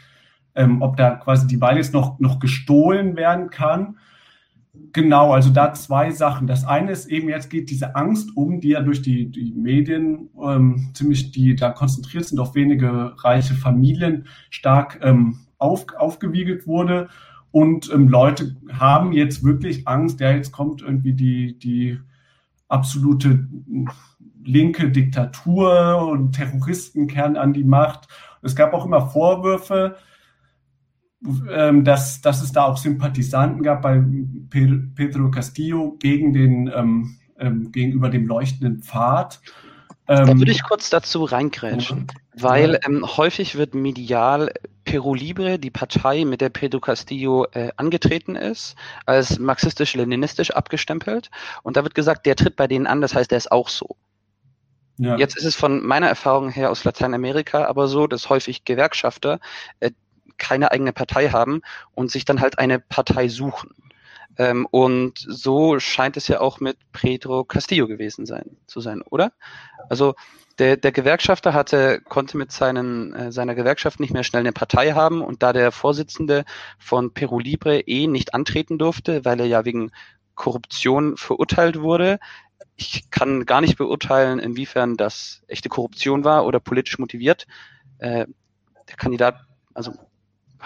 [0.54, 3.98] ähm, ob da quasi die Wahl jetzt noch, noch gestohlen werden kann.
[4.92, 6.46] Genau, also da zwei Sachen.
[6.46, 10.30] Das eine ist eben, jetzt geht diese Angst um, die ja durch die, die Medien
[10.42, 17.08] ähm, ziemlich, die da konzentriert sind auf wenige reiche Familien, stark ähm, auf, aufgewiegelt wurde.
[17.50, 21.98] Und ähm, Leute haben jetzt wirklich Angst, ja, jetzt kommt irgendwie die, die
[22.68, 23.46] absolute
[24.44, 28.08] linke Diktatur und Terroristen kehren an die Macht.
[28.42, 29.96] Es gab auch immer Vorwürfe,
[31.50, 34.02] ähm, dass, dass es da auch Sympathisanten gab bei
[34.50, 39.40] Pedro Castillo gegen den, ähm, ähm, gegenüber dem leuchtenden Pfad.
[40.06, 42.42] da würde ähm, ich kurz dazu reingrätschen, ja.
[42.42, 44.52] weil ähm, häufig wird medial
[44.84, 51.30] Peru Libre, die Partei, mit der Pedro Castillo äh, angetreten ist, als marxistisch-leninistisch abgestempelt.
[51.62, 53.96] Und da wird gesagt, der tritt bei denen an, das heißt, der ist auch so.
[54.98, 55.16] Ja.
[55.18, 59.40] Jetzt ist es von meiner Erfahrung her aus Lateinamerika aber so, dass häufig Gewerkschafter
[59.80, 59.90] äh,
[60.38, 61.62] keine eigene Partei haben
[61.94, 63.70] und sich dann halt eine Partei suchen.
[64.38, 69.32] Ähm, und so scheint es ja auch mit Pedro Castillo gewesen sein, zu sein, oder?
[69.88, 70.14] Also
[70.58, 74.92] der, der Gewerkschafter hatte, konnte mit seinen, äh, seiner Gewerkschaft nicht mehr schnell eine Partei
[74.92, 76.44] haben und da der Vorsitzende
[76.78, 79.90] von Peru Libre eh nicht antreten durfte, weil er ja wegen
[80.34, 82.18] Korruption verurteilt wurde.
[82.76, 87.46] Ich kann gar nicht beurteilen, inwiefern das echte Korruption war oder politisch motiviert.
[87.98, 88.26] Äh,
[88.88, 89.40] der Kandidat,
[89.74, 89.92] also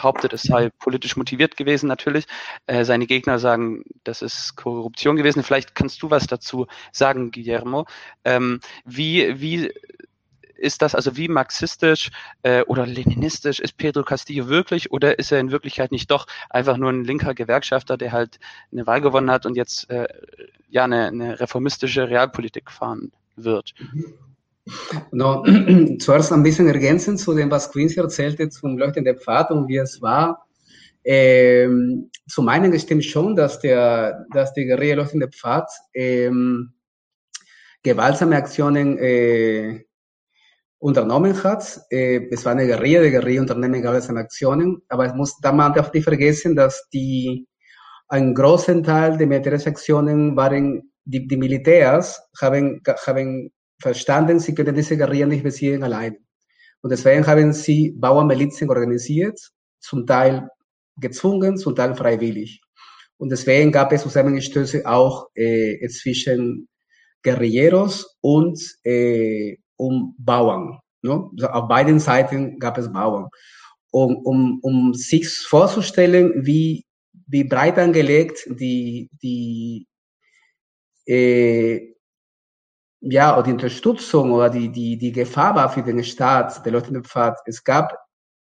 [0.01, 2.27] behauptet, es sei politisch motiviert gewesen natürlich.
[2.67, 5.43] Äh, seine Gegner sagen, das ist Korruption gewesen.
[5.43, 7.87] Vielleicht kannst du was dazu sagen, Guillermo.
[8.25, 9.71] Ähm, wie, wie
[10.57, 12.11] ist das also wie marxistisch
[12.43, 16.77] äh, oder leninistisch ist Pedro Castillo wirklich oder ist er in Wirklichkeit nicht doch einfach
[16.77, 18.39] nur ein linker Gewerkschafter, der halt
[18.71, 20.07] eine Wahl gewonnen hat und jetzt äh,
[20.69, 23.75] ja eine, eine reformistische Realpolitik fahren wird?
[25.13, 25.45] No,
[25.99, 30.01] zuerst ein bisschen ergänzend zu dem, was Quincy erzählte zum leuchtenden Pfad und wie es
[30.03, 30.47] war.
[31.05, 36.73] Ähm, zu meinen stimmt schon, dass der, dass die Guerilla leuchtende Pfad ähm,
[37.83, 39.85] gewaltsame Aktionen äh,
[40.79, 41.81] unternommen hat.
[41.91, 45.73] Äh, es war eine Guerilla, die Guerilla unternehmen gewaltsame Aktionen, aber es muss, da man
[45.73, 47.47] darf nicht vergessen, dass die,
[48.09, 54.97] ein großen Teil der Militäraktionen waren, die, die Militärs haben, haben verstanden, sie können diese
[54.97, 56.17] Guerilla nicht besiegen allein.
[56.83, 59.39] Und deswegen haben sie Bauernmilizen organisiert,
[59.81, 60.49] zum Teil
[60.97, 62.61] gezwungen, zum Teil freiwillig.
[63.19, 66.69] Und deswegen gab es Zusammenstöße auch äh, zwischen
[67.23, 70.79] Guerilleros und äh, um Bauern.
[71.03, 71.29] Ne?
[71.33, 73.29] Also auf beiden Seiten gab es Bauern.
[73.93, 76.87] Um, um, um sich vorzustellen, wie,
[77.27, 79.87] wie breit angelegt die, die
[81.07, 81.95] äh,
[83.01, 87.03] ja, oder die Unterstützung oder die, die, die Gefahr war für den Staat, der leuchtende
[87.03, 87.39] Pfad.
[87.47, 87.97] Es gab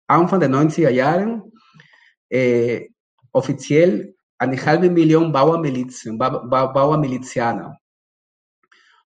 [0.07, 1.53] Anfang der 90er Jahren
[2.29, 2.89] äh,
[3.33, 7.79] offiziell eine halbe Million Bauermilizen, ba ba Bauermilizianer.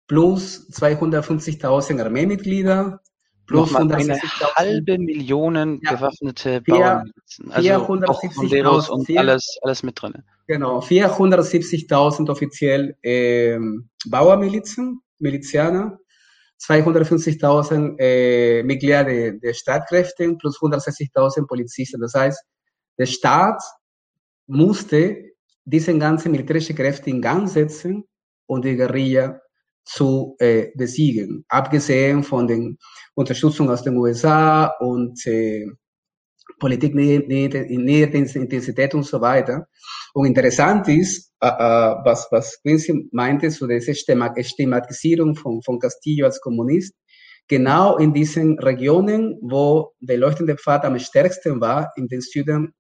[0.08, 3.02] Plus 250.000 Armeemitglieder,
[3.46, 4.20] plus eine
[4.56, 7.52] halbe Million ja, bewaffnete Bauernmilizen.
[7.52, 10.24] Also 470.000 und alles, alles mit drin.
[10.48, 13.60] Genau, 470.000 offiziell äh,
[14.08, 16.00] Bauermilizen Milizianer,
[16.60, 22.02] 250.000 äh, Mitglieder der, der Streitkräfte plus 160.000 Polizisten.
[22.02, 22.44] Das heißt,
[22.98, 23.62] der Staat
[24.48, 25.34] musste
[25.66, 28.06] diese ganzen militärischen Kräfte in Gang setzen
[28.48, 29.40] und die Guerilla
[29.84, 31.46] zu äh, besiegen.
[31.48, 32.78] Abgesehen von den
[33.14, 35.68] Unterstützung aus den USA und äh,
[36.60, 39.68] Politik in Intensität und so weiter.
[40.14, 46.42] Und interessant ist, äh, was, was Quincy meinte, so diese Stigmatisierung von, von Castillo als
[46.42, 46.94] Kommunist,
[47.48, 52.74] genau in diesen Regionen, wo der leuchtende Pfad am stärksten war, in den Süden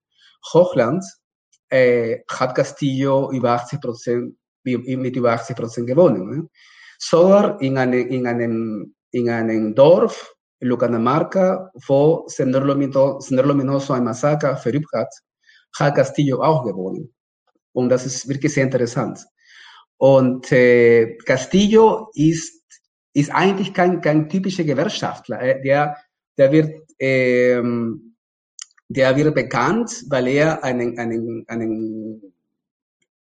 [0.53, 1.21] Hochlands,
[1.69, 6.29] äh, hat Castillo über 80 Prozent, mit über 80 Prozent gewonnen.
[6.29, 6.49] Ne?
[6.97, 15.13] Sogar in, eine, in, einem, in einem Dorf, Lucanamarca, wo Sender Luminoso Massaker verübt hat,
[15.77, 17.13] hat Castillo auch gewonnen.
[17.73, 19.25] Und das ist wirklich sehr interessant.
[19.97, 22.63] Und äh, Castillo ist,
[23.13, 25.41] ist eigentlich kein, kein typischer Gewerkschaftler.
[25.41, 25.97] Äh, der,
[26.37, 28.15] der, wird, ähm,
[28.87, 32.33] der wird bekannt, weil er einen, einen, einen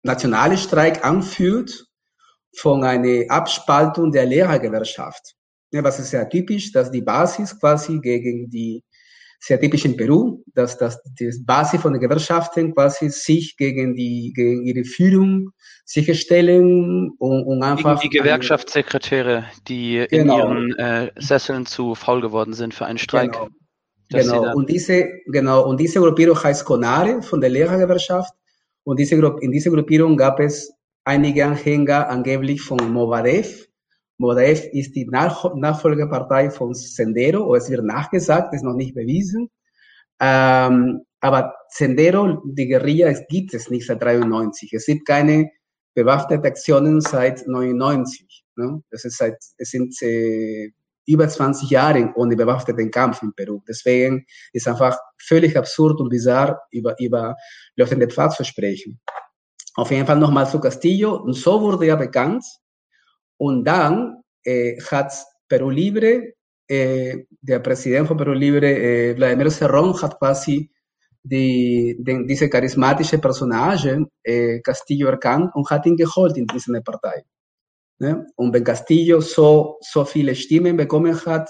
[0.03, 1.87] nationalen Streik anführt
[2.57, 5.36] von einer Abspaltung der Lehrergewerkschaft.
[5.73, 8.83] Was ist sehr typisch, dass die Basis quasi gegen die
[9.41, 14.33] sehr typisch in Peru, dass, dass die Basis von den Gewerkschaften quasi sich gegen die
[14.35, 15.51] gegen ihre Führung
[15.85, 20.51] sicherstellen und, und einfach gegen die Gewerkschaftssekretäre, die genau.
[20.51, 23.33] in ihren äh, Sesseln zu faul geworden sind für einen Streik.
[24.09, 24.43] Genau.
[24.43, 24.57] genau.
[24.57, 28.33] Und diese genau und diese Gruppierung heißt Conare von der Lehrergewerkschaft
[28.85, 30.73] und diese in dieser Gruppierung gab es
[31.05, 33.67] einige Anhänger angeblich von Movadev,
[34.19, 39.51] Modaev ist die Nach Nachfolgepartei von Sendero, oder es wird nachgesagt, ist noch nicht bewiesen.
[40.21, 44.73] Ähm, aber Sendero, die Guerilla, gibt es nicht seit 93.
[44.73, 45.51] Es gibt keine
[45.95, 48.45] bewaffneten Aktionen seit 99.
[48.57, 48.83] Ne?
[48.91, 50.71] Das ist seit, es sind äh,
[51.07, 53.61] über 20 Jahre ohne bewaffneten Kampf in Peru.
[53.69, 57.37] Deswegen ist einfach völlig absurd und bizarr über, über
[57.77, 59.01] laufende Pfad zu sprechen.
[59.75, 61.17] Auf jeden Fall nochmal zu Castillo.
[61.17, 62.45] Und so wurde er bekannt,
[63.39, 65.13] und dann äh, hat
[65.49, 66.35] Peru Libre,
[66.69, 70.71] äh, der Präsident von Peru Libre, äh, Vladimir Serrón, hat quasi
[71.23, 77.25] die, die, diese charismatische Personage äh, Castillo erkannt und hat ihn geholt in diese Partei.
[77.99, 78.27] Ne?
[78.37, 81.49] Und wenn Castillo so, so viele Stimmen bekommen hat,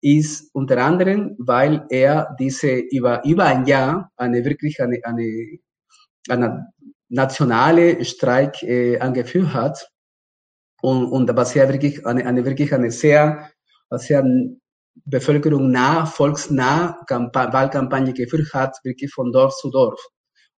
[0.00, 5.58] ist unter anderem, weil er diese über, über ein Jahr eine wirklich eine, eine,
[6.28, 6.66] eine
[7.08, 9.93] nationale Streik äh, angeführt hat
[10.84, 13.50] und, und was ja wirklich eine, eine, wirklich eine sehr,
[13.90, 14.22] sehr
[15.06, 19.98] Bevölkerung nah, volksnah Wahlkampagne geführt hat, wirklich von Dorf zu Dorf.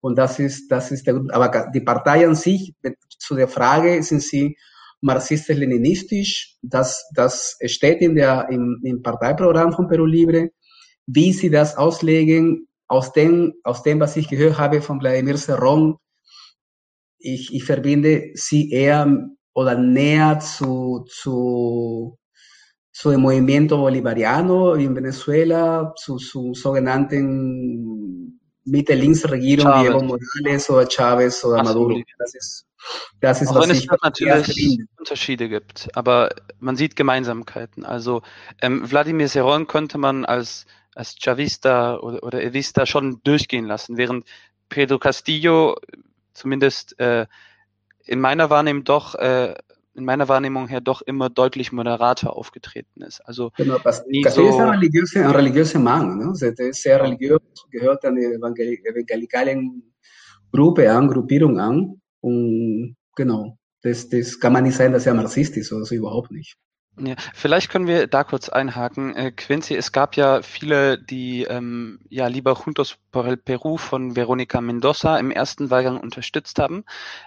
[0.00, 1.30] Und das ist, das ist der Grund.
[1.34, 2.72] Aber die Partei an sich,
[3.18, 4.56] zu der Frage, sind sie
[5.02, 6.56] marxistisch-leninistisch?
[6.62, 10.48] Das, das steht in der, im, im Parteiprogramm von Peru Libre.
[11.06, 15.96] wie sie das auslegen, aus dem, aus dem, was ich gehört habe von Vladimir Serrón,
[17.18, 22.18] ich, ich verbinde sie eher oder näher zu, zu,
[22.92, 31.44] zu dem Movimiento Bolivariano in Venezuela, zu, zu sogenannten Mitte-Links-Regierung wie Evo Morales oder Chavez
[31.44, 31.88] oder Absolut.
[31.88, 32.04] Maduro.
[32.18, 32.66] Das ist,
[33.20, 37.84] das ist Auch was wenn es natürlich Unterschiede gibt, aber man sieht Gemeinsamkeiten.
[37.84, 38.22] Also
[38.60, 44.26] ähm, Wladimir Serón könnte man als, als Chavista oder, oder Evista schon durchgehen lassen, während
[44.68, 45.76] Pedro Castillo
[46.32, 47.26] zumindest äh,
[48.06, 49.54] in meiner Wahrnehmung doch äh,
[49.94, 53.20] in meiner Wahrnehmung her doch immer deutlich moderater aufgetreten ist.
[53.20, 53.78] Also genau,
[54.08, 56.26] nie so ist ein religiöser, ein religiöser Mann, ne?
[56.28, 57.40] Also, der ist sehr religiös,
[57.70, 59.94] gehört an der evangelikalen
[60.52, 62.00] Gruppe an, Gruppierung an.
[62.20, 66.30] Und genau, das, das kann man nicht sein, dass er Marxist ist oder so überhaupt
[66.30, 66.56] nicht.
[66.96, 69.16] Ja, vielleicht können wir da kurz einhaken.
[69.16, 74.14] Äh, Quincy, es gab ja viele, die ähm, ja lieber Juntos por el Perú von
[74.14, 76.84] Veronica Mendoza im ersten Wahlgang unterstützt haben,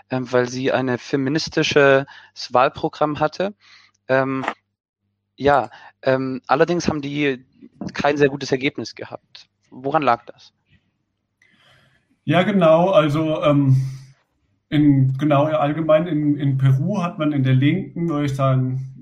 [0.10, 2.06] ähm, weil sie eine feministisches
[2.52, 3.56] Wahlprogramm hatte.
[4.08, 4.46] Ähm,
[5.36, 5.70] ja,
[6.02, 7.46] ähm, allerdings haben die
[7.94, 9.50] kein sehr gutes Ergebnis gehabt.
[9.70, 10.54] Woran lag das?
[12.24, 12.92] Ja, genau.
[12.92, 13.76] Also ähm,
[14.70, 18.97] in, genau allgemein in, in Peru hat man in der Linken, würde ich sagen,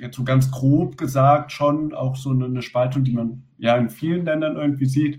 [0.00, 4.24] jetzt so ganz grob gesagt schon auch so eine, Spaltung, die man ja in vielen
[4.24, 5.18] Ländern irgendwie sieht.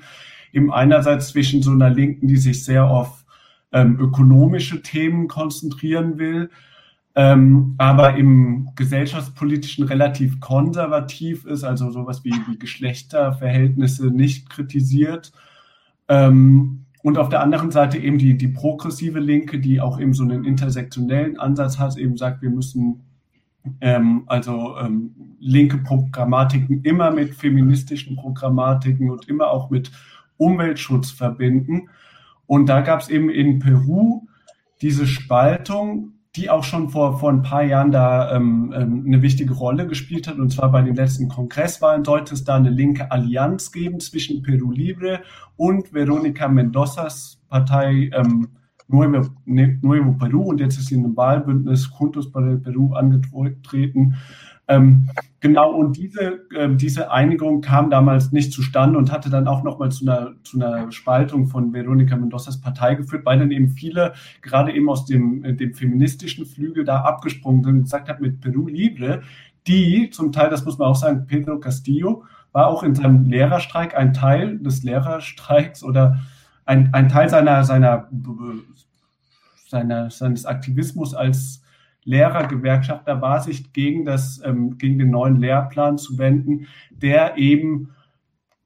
[0.52, 3.26] Eben einerseits zwischen so einer Linken, die sich sehr auf
[3.72, 6.50] ähm, ökonomische Themen konzentrieren will,
[7.16, 15.32] ähm, aber im gesellschaftspolitischen relativ konservativ ist, also sowas wie, wie Geschlechterverhältnisse nicht kritisiert.
[16.08, 20.24] Ähm, und auf der anderen Seite eben die, die progressive Linke, die auch eben so
[20.24, 23.02] einen intersektionellen Ansatz hat, eben sagt, wir müssen
[23.80, 29.92] ähm, also ähm, linke Programmatiken immer mit feministischen Programmatiken und immer auch mit
[30.38, 31.90] Umweltschutz verbinden.
[32.48, 34.28] Und da gab es eben in Peru
[34.82, 39.54] diese Spaltung, die auch schon vor, vor ein paar Jahren da ähm, ähm, eine wichtige
[39.54, 40.38] Rolle gespielt hat.
[40.38, 44.72] Und zwar bei den letzten Kongresswahlen sollte es da eine linke Allianz geben zwischen Peru
[44.72, 45.22] Libre
[45.58, 48.48] und Veronica Mendozas Partei ähm,
[48.92, 54.16] Nuevo, Nuevo Peru und jetzt ist sie in einem Wahlbündnis Juntos para Peru angetreten.
[54.68, 55.10] Ähm,
[55.42, 59.92] genau, und diese, äh, diese Einigung kam damals nicht zustande und hatte dann auch nochmal
[59.92, 64.72] zu einer, zu einer Spaltung von Veronica Mendozas Partei geführt, weil dann eben viele, gerade
[64.72, 68.68] eben aus dem, äh, dem feministischen Flügel da abgesprungen sind und gesagt hat, mit Peru
[68.68, 69.24] Libre,
[69.68, 73.96] die zum Teil, das muss man auch sagen, Pedro Castillo war auch in seinem Lehrerstreik
[73.96, 76.20] ein Teil des Lehrerstreiks oder
[76.66, 78.08] ein, ein Teil seiner, seiner,
[79.72, 81.64] seiner, seines Aktivismus als
[82.04, 87.90] Lehrergewerkschafter war, sich gegen, das, ähm, gegen den neuen Lehrplan zu wenden, der eben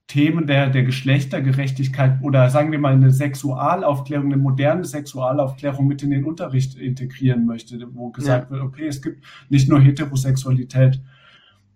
[0.08, 6.12] Themen der, der Geschlechtergerechtigkeit oder sagen wir mal eine Sexualaufklärung, eine moderne Sexualaufklärung mit in
[6.12, 8.52] den Unterricht integrieren möchte, wo gesagt ja.
[8.52, 11.02] wird, okay, es gibt nicht nur Heterosexualität.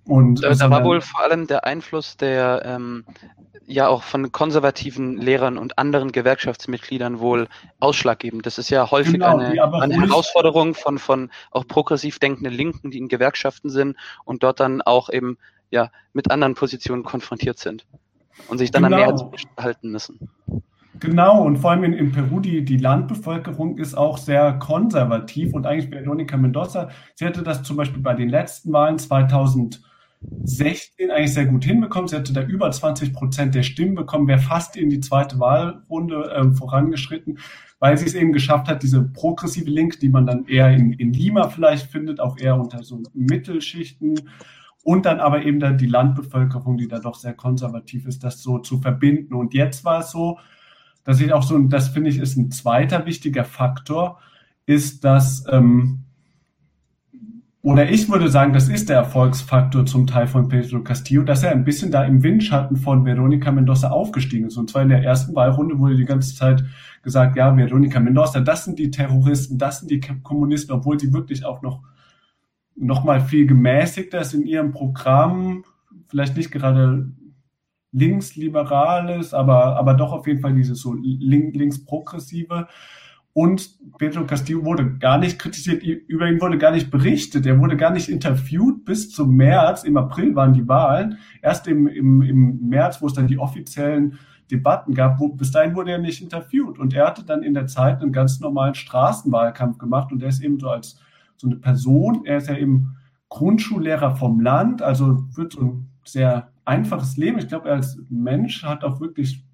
[0.06, 3.04] Und, da, da war wohl vor allem der Einfluss der ähm,
[3.70, 7.48] ja auch von konservativen Lehrern und anderen Gewerkschaftsmitgliedern wohl
[7.80, 8.46] ausschlaggebend.
[8.46, 12.98] Das ist ja häufig genau, eine, eine Herausforderung von, von auch progressiv denkenden Linken, die
[12.98, 13.96] in Gewerkschaften sind
[14.26, 15.38] und dort dann auch eben
[15.70, 17.86] ja mit anderen Positionen konfrontiert sind
[18.48, 18.96] und sich dann genau.
[18.96, 20.30] an Mehrheit halten müssen.
[21.00, 25.66] Genau, und vor allem in, in, Peru, die, die Landbevölkerung ist auch sehr konservativ und
[25.66, 29.82] eigentlich Veronica Mendoza, sie hatte das zum Beispiel bei den letzten Wahlen 2000
[30.22, 32.08] 16 eigentlich sehr gut hinbekommen.
[32.08, 36.32] Sie hatte da über 20 Prozent der Stimmen bekommen, wäre fast in die zweite Wahlrunde
[36.32, 37.40] äh, vorangeschritten,
[37.80, 41.14] weil sie es eben geschafft hat, diese progressive Linke, die man dann eher in, in
[41.14, 44.20] Lima vielleicht findet, auch eher unter so Mittelschichten
[44.84, 48.60] und dann aber eben dann die Landbevölkerung, die da doch sehr konservativ ist, das so
[48.60, 49.34] zu verbinden.
[49.34, 50.40] Und jetzt war es so,
[51.04, 54.20] dass ich auch so, und das finde ich ist ein zweiter wichtiger Faktor,
[54.66, 56.06] ist, dass ähm,
[57.70, 61.52] oder ich würde sagen, das ist der Erfolgsfaktor zum Teil von Pedro Castillo, dass er
[61.52, 64.58] ein bisschen da im Windschatten von Veronica Mendoza aufgestiegen ist.
[64.58, 66.64] Und zwar in der ersten Wahlrunde wurde die ganze Zeit
[67.04, 71.46] gesagt, ja, Veronica Mendoza, das sind die Terroristen, das sind die Kommunisten, obwohl sie wirklich
[71.46, 71.84] auch noch,
[72.76, 75.64] noch mal viel gemäßigter ist in ihrem Programm,
[76.08, 77.12] vielleicht nicht gerade
[77.92, 82.68] linksliberales, aber, aber doch auf jeden Fall dieses so link, linksprogressive.
[83.34, 87.78] Und Pedro Castillo wurde gar nicht kritisiert, über ihn wurde gar nicht berichtet, er wurde
[87.78, 89.84] gar nicht interviewt bis zum März.
[89.84, 91.20] Im April waren die Wahlen.
[91.42, 94.18] Erst im, im, im März, wo es dann die offiziellen
[94.50, 96.80] Debatten gab, wo, bis dahin wurde er nicht interviewt.
[96.80, 100.42] Und er hatte dann in der Zeit einen ganz normalen Straßenwahlkampf gemacht und er ist
[100.42, 101.00] eben so als
[101.38, 102.98] so eine Person, er ist ja eben
[103.30, 107.38] Grundschullehrer vom Land, also wird so ein sehr einfaches Leben.
[107.38, 109.46] Ich glaube, er als Mensch hat auch wirklich,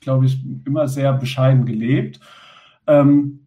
[0.00, 2.20] glaube ich, immer sehr bescheiden gelebt.
[2.88, 3.40] Ähm,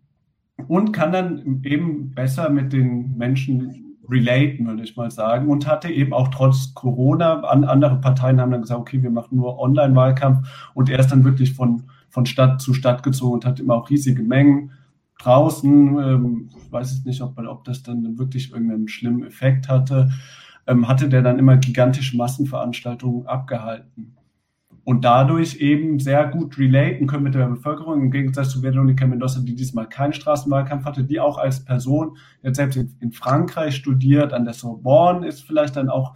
[0.67, 5.49] und kann dann eben besser mit den Menschen relaten, würde ich mal sagen.
[5.49, 9.37] Und hatte eben auch trotz Corona, an, andere Parteien haben dann gesagt, okay, wir machen
[9.37, 10.47] nur Online-Wahlkampf.
[10.73, 13.89] Und er ist dann wirklich von, von Stadt zu Stadt gezogen und hat immer auch
[13.89, 14.71] riesige Mengen
[15.19, 15.97] draußen.
[15.97, 20.11] Ähm, ich weiß jetzt nicht, ob, ob das dann wirklich irgendeinen schlimmen Effekt hatte.
[20.67, 24.15] Ähm, hatte der dann immer gigantische Massenveranstaltungen abgehalten
[24.83, 29.41] und dadurch eben sehr gut relaten können mit der Bevölkerung, im Gegensatz zu Veronica Mendoza,
[29.41, 34.45] die diesmal keinen Straßenwahlkampf hatte, die auch als Person jetzt selbst in, Frankreich studiert, an
[34.45, 36.15] der Sorbonne ist vielleicht dann auch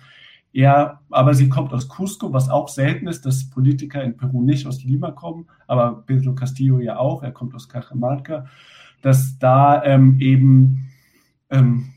[0.51, 4.66] eher, aber sie kommt aus Cusco, was auch selten ist, dass Politiker in Peru nicht
[4.66, 8.45] aus Lima kommen, aber Pedro Castillo ja auch, er kommt aus Cajamarca,
[9.01, 10.88] dass da ähm, eben
[11.51, 11.89] ähm,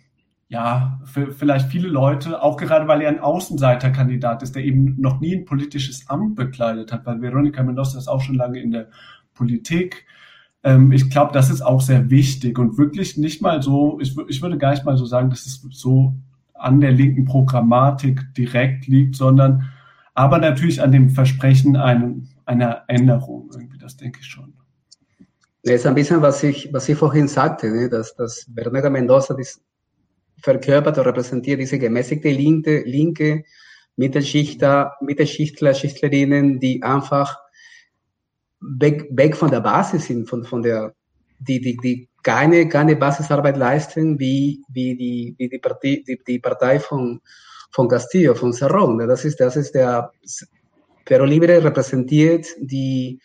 [0.49, 5.21] ja, für vielleicht viele Leute, auch gerade weil er ein Außenseiterkandidat ist, der eben noch
[5.21, 8.89] nie ein politisches Amt bekleidet hat, weil Veronica Mendoza ist auch schon lange in der
[9.35, 10.07] Politik.
[10.65, 14.41] Ähm, ich glaube, das ist auch sehr wichtig und wirklich nicht mal so, ich, ich
[14.41, 16.15] würde gar nicht mal so sagen, dass es so
[16.55, 19.69] an der linken Programmatik direkt liegt, sondern
[20.15, 22.15] aber natürlich an dem Versprechen einer,
[22.47, 23.51] einer Änderung.
[23.53, 24.55] Irgendwie, das denke ich schon.
[25.63, 27.89] Das ist ein bisschen, was ich, was ich vorhin sagte, ne?
[27.89, 29.35] dass, dass Veronica Mendoza
[30.43, 33.45] verkörpert oder repräsentiert diese gemäßigte linke, linke
[33.97, 37.37] Mittelschichter, Mittelschichtler, Schichtlerinnen, die einfach
[38.61, 40.95] weg, weg von der Basis sind, von, von der,
[41.41, 46.39] die, die, die keine, keine Basisarbeit leisten, wie, wie die, wie die Partei, die, die
[46.39, 47.21] Partei von,
[47.71, 49.05] von Castillo, von Cerrón.
[49.07, 50.13] Das ist, das ist der,
[51.05, 53.19] Pero Libre repräsentiert die,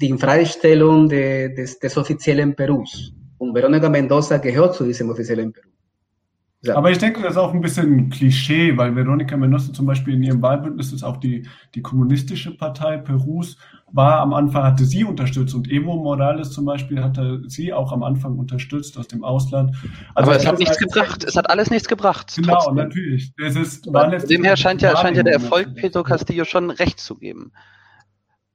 [0.00, 3.12] die Infreistellung de, des, des offiziellen Perus.
[3.38, 5.70] Und Veronica Mendoza gehört zu diesem offiziellen Peru.
[6.62, 6.76] Ja.
[6.76, 10.14] Aber ich denke, das ist auch ein bisschen ein Klischee, weil Veronica Mendoza zum Beispiel
[10.14, 13.56] in ihrem Wahlbündnis ist auch die, die kommunistische Partei Perus,
[13.92, 18.02] war am Anfang, hatte sie unterstützt und Evo Morales zum Beispiel hatte sie auch am
[18.02, 19.74] Anfang unterstützt aus dem Ausland.
[20.14, 22.32] Also Aber es hat nichts halt gebracht, es hat alles nichts gebracht.
[22.36, 22.74] Genau, trotzdem.
[22.76, 23.32] natürlich.
[23.42, 27.16] Es ist, dem her scheint ja, scheint ja der Erfolg Pedro Castillo schon recht zu
[27.16, 27.52] geben.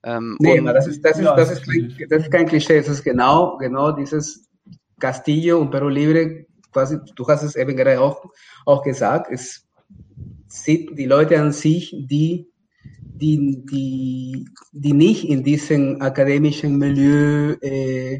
[0.03, 1.67] Ähm, nee, aber das ist, das, ist, ja, das, ist,
[2.09, 4.47] das ist kein Klischee, es ist genau, genau dieses
[4.99, 6.44] Castillo und Perú Libre
[6.75, 8.25] quasi, du hast es eben gerade auch,
[8.65, 9.65] auch gesagt, es
[10.47, 12.47] sind die Leute an sich, die,
[13.01, 18.19] die, die, die nicht in diesem akademischen Milieu äh,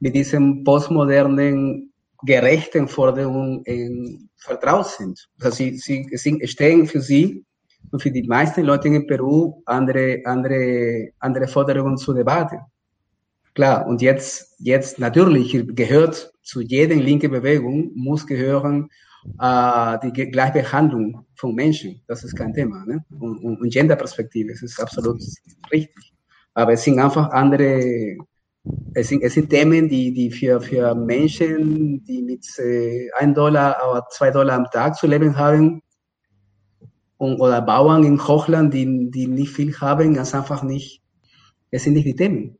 [0.00, 1.92] mit diesem postmodernen,
[2.22, 5.28] gerechten Forderungen äh, vertraut sind.
[5.40, 7.44] Also sie, sie, sie stehen für sie
[7.90, 12.60] und für die meisten Leute in Peru andere, andere, andere Forderungen zur Debatte.
[13.54, 18.88] Klar, und jetzt, jetzt natürlich gehört zu jeder linken Bewegung, muss gehören
[19.40, 22.02] äh, die Gleichbehandlung von Menschen.
[22.06, 22.84] Das ist kein Thema.
[22.86, 23.04] Ne?
[23.10, 25.20] Und, und, und Genderperspektive, das ist absolut
[25.72, 26.12] richtig.
[26.54, 28.16] Aber es sind einfach andere,
[28.94, 33.76] es sind, es sind Themen, die, die für, für Menschen, die mit äh, 1 Dollar
[33.90, 35.82] oder 2 Dollar am Tag zu leben haben,
[37.20, 41.02] und, oder Bauern in Hochland, die, die nicht viel haben, ganz einfach nicht,
[41.70, 42.56] es sind nicht die Themen.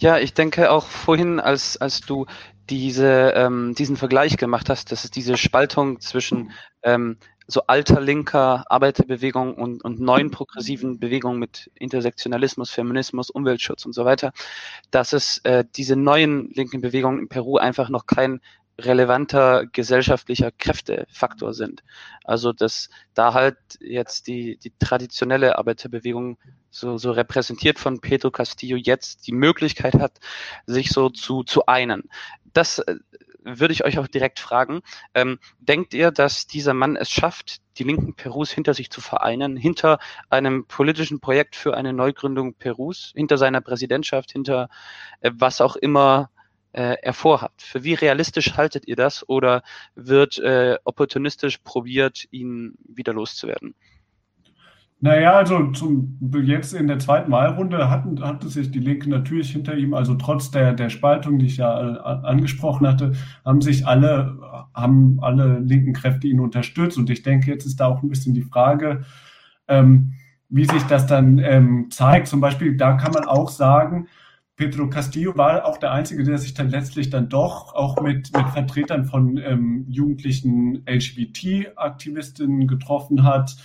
[0.00, 2.24] Ja, ich denke auch vorhin, als, als du
[2.70, 8.64] diese, ähm, diesen Vergleich gemacht hast, dass es diese Spaltung zwischen ähm, so alter linker
[8.70, 14.32] Arbeiterbewegung und, und neuen progressiven Bewegungen mit Intersektionalismus, Feminismus, Umweltschutz und so weiter,
[14.90, 18.40] dass es äh, diese neuen linken Bewegungen in Peru einfach noch kein
[18.84, 21.82] relevanter gesellschaftlicher Kräftefaktor sind.
[22.24, 26.38] Also dass da halt jetzt die, die traditionelle Arbeiterbewegung
[26.70, 30.18] so, so repräsentiert von Pedro Castillo jetzt die Möglichkeit hat,
[30.66, 32.08] sich so zu, zu einen.
[32.52, 32.96] Das äh,
[33.42, 34.80] würde ich euch auch direkt fragen.
[35.14, 39.56] Ähm, denkt ihr, dass dieser Mann es schafft, die linken Perus hinter sich zu vereinen,
[39.56, 44.68] hinter einem politischen Projekt für eine Neugründung Perus, hinter seiner Präsidentschaft, hinter
[45.20, 46.30] äh, was auch immer
[46.72, 47.52] äh, er vorhat?
[47.58, 49.62] Für wie realistisch haltet ihr das oder
[49.94, 53.74] wird äh, opportunistisch probiert, ihn wieder loszuwerden?
[55.02, 59.74] Naja, also zum, jetzt in der zweiten Wahlrunde hatten, hatte sich die Linke natürlich hinter
[59.74, 63.12] ihm, also trotz der, der Spaltung, die ich ja äh, angesprochen hatte,
[63.42, 64.38] haben sich alle,
[64.74, 66.98] haben alle linken Kräfte ihn unterstützt.
[66.98, 69.04] Und ich denke, jetzt ist da auch ein bisschen die Frage,
[69.68, 70.12] ähm,
[70.50, 72.26] wie sich das dann ähm, zeigt.
[72.26, 74.06] Zum Beispiel, da kann man auch sagen,
[74.60, 78.48] Pedro Castillo war auch der Einzige, der sich dann letztlich dann doch auch mit, mit
[78.50, 83.56] Vertretern von ähm, jugendlichen LGBT-Aktivistinnen getroffen hat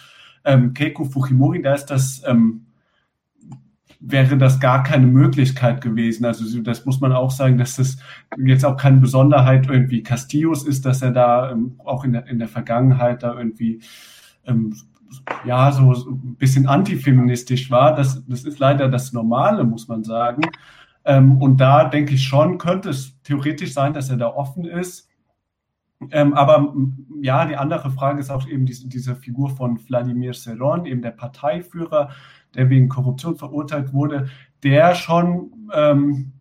[0.46, 2.68] ähm, Keiko Fujimori, da ist das, ähm,
[4.00, 6.24] wäre das gar keine Möglichkeit gewesen.
[6.24, 7.98] Also das muss man auch sagen, dass das
[8.38, 12.40] jetzt auch keine Besonderheit irgendwie Castillos ist, dass er da ähm, auch in der, in
[12.40, 13.82] der Vergangenheit da irgendwie
[14.46, 14.76] ähm,
[15.46, 17.96] ja, so, ein bisschen antifeministisch war.
[17.96, 20.44] Das, das ist leider das Normale, muss man sagen.
[21.06, 25.10] Ähm, und da denke ich schon, könnte es theoretisch sein, dass er da offen ist.
[26.12, 26.74] Ähm, aber
[27.22, 31.12] ja, die andere Frage ist auch eben diese, diese Figur von Wladimir Seron, eben der
[31.12, 32.10] Parteiführer,
[32.54, 34.28] der wegen Korruption verurteilt wurde,
[34.64, 36.34] der schon, ähm,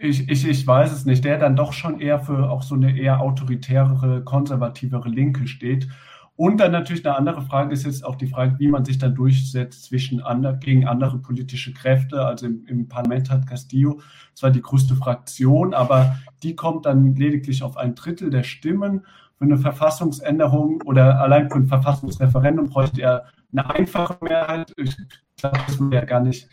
[0.00, 2.98] ich, ich, ich weiß es nicht, der dann doch schon eher für auch so eine
[2.98, 5.88] eher autoritärere, konservativere Linke steht.
[6.36, 9.14] Und dann natürlich eine andere Frage ist jetzt auch die Frage, wie man sich dann
[9.14, 12.24] durchsetzt zwischen andre, gegen andere politische Kräfte.
[12.24, 14.00] Also im, im, Parlament hat Castillo
[14.34, 19.06] zwar die größte Fraktion, aber die kommt dann lediglich auf ein Drittel der Stimmen.
[19.38, 24.72] Für eine Verfassungsänderung oder allein für ein Verfassungsreferendum bräuchte er eine einfache Mehrheit.
[24.76, 24.94] Ich
[25.38, 26.48] glaube, das würde er gar nicht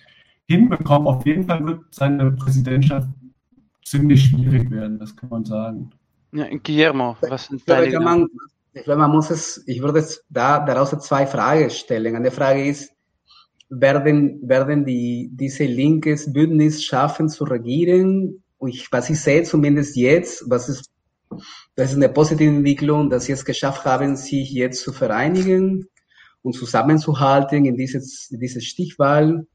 [0.47, 1.07] hinbekommen.
[1.07, 3.09] Auf jeden Fall wird seine Präsidentschaft
[3.83, 5.91] ziemlich schwierig werden, das kann man sagen.
[6.31, 8.29] Ja, Guillermo, was sind deine Gedanken?
[8.73, 12.15] Ich glaube, man muss es, ich würde es da, daraus zwei Fragen stellen.
[12.15, 12.89] Eine Frage ist,
[13.69, 18.43] werden, werden die, diese linkes Bündnis schaffen zu regieren?
[18.57, 20.89] Und ich, was ich sehe zumindest jetzt, was ist,
[21.75, 25.87] das ist eine positive Entwicklung, dass sie es geschafft haben, sich jetzt zu vereinigen
[26.41, 29.45] und zusammenzuhalten in dieses, in diese Stichwahl.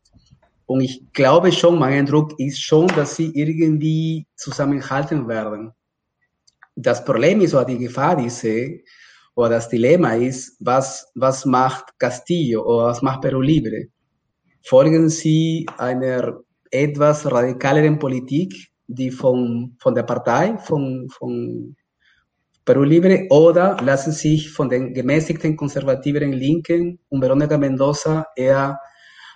[0.67, 5.73] Und ich glaube schon, mein Eindruck ist schon, dass sie irgendwie zusammenhalten werden.
[6.77, 8.83] Das Problem ist, oder die Gefahr, die ich sehe,
[9.39, 13.87] oder das Dilemma ist, was, was macht Castillo oder was macht Peru Libre?
[14.63, 16.41] Folgen sie einer
[16.73, 18.53] etwas radikaleren Politik,
[18.89, 21.77] die von, von der Partei, von, von
[22.65, 28.81] Peru Libre, oder lassen sich von den gemäßigten konservativen Linken und Veronica Mendoza eher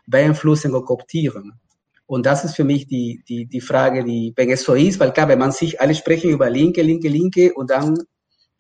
[0.09, 1.61] beeinflussen und kooptieren?
[2.07, 5.13] Und das ist für mich die, die, die Frage, die, wenn es so ist, weil
[5.13, 7.97] klar, wenn man sich, alle sprechen über Linke, Linke, Linke und dann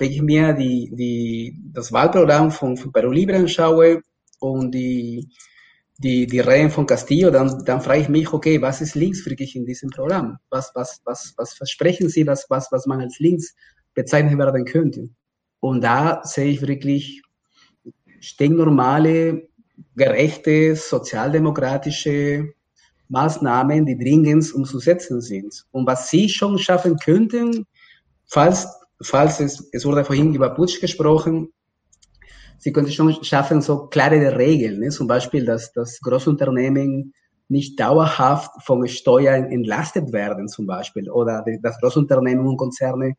[0.02, 4.02] wenn ich mir die, die, das Wahlprogramm von, von Peru Libre anschaue
[4.40, 5.28] und die,
[5.98, 9.54] die, die Reihen von Castillo, dann, dann frage ich mich, okay, was ist links wirklich
[9.54, 10.38] in diesem Programm?
[10.50, 13.54] Was, was, was, was versprechen Sie, was, was, was man als links
[13.94, 15.08] bezeichnen werden könnte?
[15.60, 17.22] Und da sehe ich wirklich
[18.18, 19.46] stinknormale,
[19.94, 22.54] gerechte, sozialdemokratische
[23.08, 25.64] Maßnahmen, die dringend umzusetzen sind.
[25.70, 27.66] Und was Sie schon schaffen könnten,
[28.24, 28.66] falls
[29.02, 31.52] falls es, es wurde vorhin über Putsch gesprochen,
[32.58, 34.90] sie könnte schon schaffen, so klare Regeln, ne?
[34.90, 37.12] zum Beispiel, dass das Großunternehmen
[37.48, 43.14] nicht dauerhaft von Steuern entlastet werden, zum Beispiel, oder dass Großunternehmen und Konzerne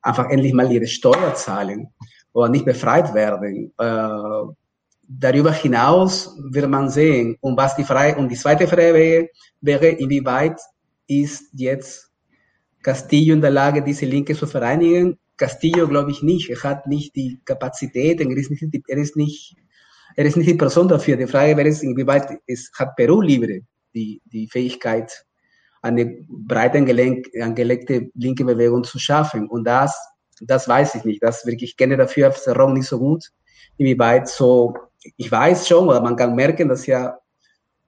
[0.00, 1.88] einfach endlich mal ihre Steuer zahlen
[2.32, 3.72] oder nicht befreit werden.
[3.78, 4.54] Äh,
[5.02, 9.28] darüber hinaus wird man sehen, und was die Frage, und die zweite Frage
[9.60, 10.60] wäre inwieweit
[11.06, 12.10] ist jetzt
[12.82, 16.50] Castillo in der Lage, diese Linke zu vereinigen Castillo glaube ich nicht.
[16.50, 19.56] Er hat nicht die Kapazität, er ist nicht, er ist nicht,
[20.16, 21.16] er ist nicht die Person dafür.
[21.16, 23.60] Die Frage wäre, inwieweit es hat Peru Libre
[23.94, 25.24] die, die Fähigkeit,
[25.82, 29.48] eine breit angelegte linke Bewegung zu schaffen.
[29.48, 29.96] Und das,
[30.40, 31.22] das weiß ich nicht.
[31.22, 33.30] Das wirklich, ich kenne dafür Serrón nicht so gut.
[33.76, 34.74] Inwieweit so,
[35.16, 37.18] ich weiß schon, oder man kann merken, dass ja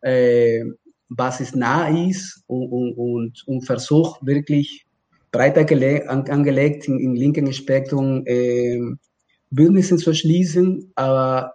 [0.02, 0.64] äh,
[1.08, 4.85] basisnah ist und, und, und, und versucht wirklich
[5.36, 5.64] breiter
[6.08, 8.80] angelegt im, im linken Spektrum äh,
[9.50, 11.52] Bündnisse zu schließen, aber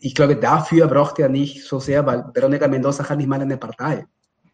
[0.00, 3.56] ich glaube, dafür braucht er nicht so sehr, weil Veronica Mendoza hat nicht mal eine
[3.56, 4.04] Partei.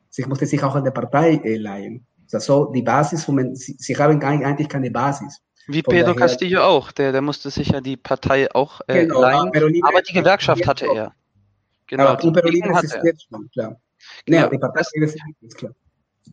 [0.08, 2.06] Sie musste sich auch eine Partei äh, leihen.
[2.32, 5.40] Also die Basis, sie, sie haben eigentlich keine Basis.
[5.66, 9.82] Wie Pedro Castillo auch, der, der musste sich ja die Partei auch äh, genau, leihen,
[9.82, 11.12] aber die Gewerkschaft hatte er.
[11.86, 13.76] Genau, aber die Berlin ist jetzt schon, klar.
[14.28, 14.82] Ja, die Partei
[15.40, 15.72] ist klar.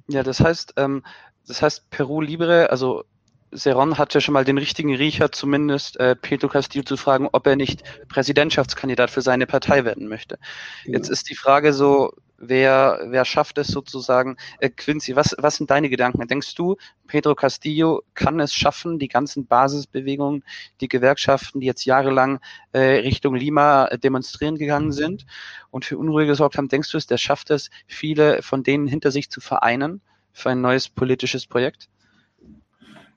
[0.07, 1.03] Ja, das heißt, ähm,
[1.47, 3.03] das heißt, Peru Libre, also
[3.51, 7.55] Seron hatte schon mal den richtigen Riecher, zumindest äh, Pedro Castillo zu fragen, ob er
[7.55, 10.37] nicht Präsidentschaftskandidat für seine Partei werden möchte.
[10.85, 10.93] Ja.
[10.93, 14.37] Jetzt ist die Frage so, wer, wer schafft es sozusagen?
[14.59, 16.27] Äh, Quincy, was, was sind deine Gedanken?
[16.27, 16.77] Denkst du,
[17.07, 20.43] Pedro Castillo kann es schaffen, die ganzen Basisbewegungen,
[20.81, 22.39] die Gewerkschaften, die jetzt jahrelang
[22.71, 25.25] äh, Richtung Lima demonstrieren gegangen sind
[25.71, 29.11] und für Unruhe gesorgt haben, denkst du es, der schafft es, viele von denen hinter
[29.11, 30.01] sich zu vereinen?
[30.37, 31.89] für ein neues politisches Projekt?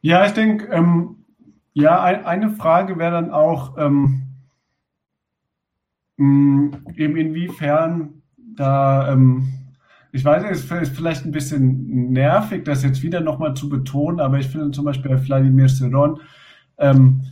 [0.00, 1.24] Ja, ich denke, ähm,
[1.74, 4.22] ja, ein, eine Frage wäre dann auch, ähm,
[6.16, 8.19] mh, eben inwiefern
[8.56, 9.48] da, ähm,
[10.12, 14.38] ich weiß, es ist vielleicht ein bisschen nervig, das jetzt wieder nochmal zu betonen, aber
[14.38, 16.20] ich finde zum Beispiel bei Vladimir Seron,
[16.78, 17.22] ähm,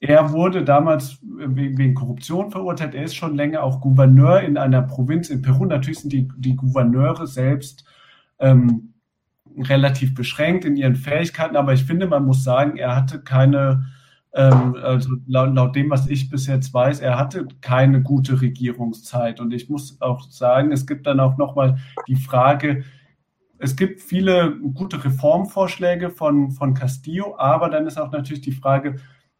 [0.00, 2.94] er wurde damals wegen Korruption verurteilt.
[2.94, 5.64] Er ist schon länger auch Gouverneur in einer Provinz in Peru.
[5.64, 7.84] Natürlich sind die, die Gouverneure selbst
[8.38, 8.92] ähm,
[9.58, 13.86] relativ beschränkt in ihren Fähigkeiten, aber ich finde, man muss sagen, er hatte keine
[14.36, 19.40] Ähm, also laut, laut, dem, was ich bis jetzt weiß, er hatte keine gute Regierungszeit.
[19.40, 22.84] Und ich muss auch sagen, es gibt dann auch nochmal die Frage,
[23.58, 28.96] es gibt viele gute Reformvorschläge von, von Castillo, aber dann ist auch natürlich die Frage,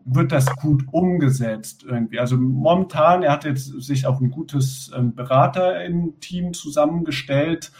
[0.06, 2.18] wird das gut umgesetzt irgendwie?
[2.18, 7.70] Also momentan, er hat jetzt sich auch ein gutes ähm, Berater-Team zusammengestellt.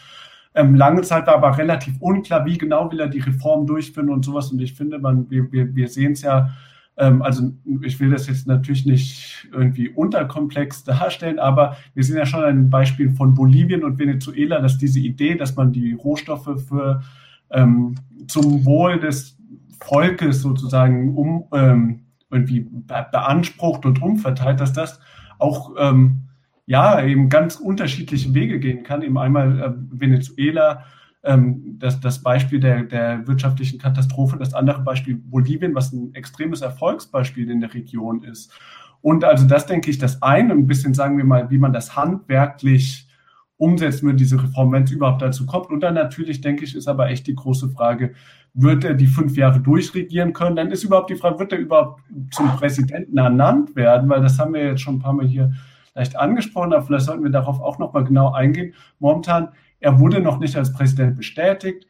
[0.54, 4.24] Ähm, lange Zeit war aber relativ unklar, wie genau will er die Reform durchführen und
[4.24, 4.52] sowas.
[4.52, 6.50] Und ich finde, man, wir, wir, wir sehen es ja,
[6.96, 12.42] also ich will das jetzt natürlich nicht irgendwie unterkomplex darstellen, aber wir sehen ja schon
[12.42, 17.02] ein Beispiel von Bolivien und Venezuela, dass diese Idee, dass man die Rohstoffe für
[17.50, 19.36] ähm, zum Wohl des
[19.80, 25.00] Volkes sozusagen um ähm, irgendwie be beansprucht und umverteilt, dass das
[25.38, 26.22] auch ähm,
[26.66, 29.02] ja eben ganz unterschiedliche Wege gehen kann.
[29.02, 30.84] Eben einmal äh, Venezuela
[31.26, 36.62] ähm, das, das Beispiel der, der wirtschaftlichen Katastrophe, das andere Beispiel Bolivien, was ein extremes
[36.62, 38.52] Erfolgsbeispiel in der Region ist.
[39.02, 41.96] Und also das denke ich, das eine, ein bisschen sagen wir mal, wie man das
[41.96, 43.06] handwerklich
[43.58, 45.70] umsetzen wird, diese Reform, wenn es überhaupt dazu kommt.
[45.70, 48.14] Und dann natürlich, denke ich, ist aber echt die große Frage,
[48.54, 50.56] wird er die fünf Jahre durchregieren können?
[50.56, 54.08] Dann ist überhaupt die Frage, wird er überhaupt zum Präsidenten ernannt werden?
[54.08, 55.52] Weil das haben wir jetzt schon ein paar Mal hier
[55.94, 58.74] leicht angesprochen, aber vielleicht sollten wir darauf auch nochmal genau eingehen.
[58.98, 59.48] Momentan
[59.80, 61.86] er wurde noch nicht als Präsident bestätigt.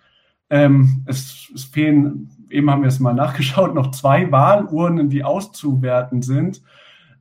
[0.49, 6.23] Ähm, es, es, fehlen, eben haben wir es mal nachgeschaut, noch zwei Wahlurnen, die auszuwerten
[6.23, 6.63] sind.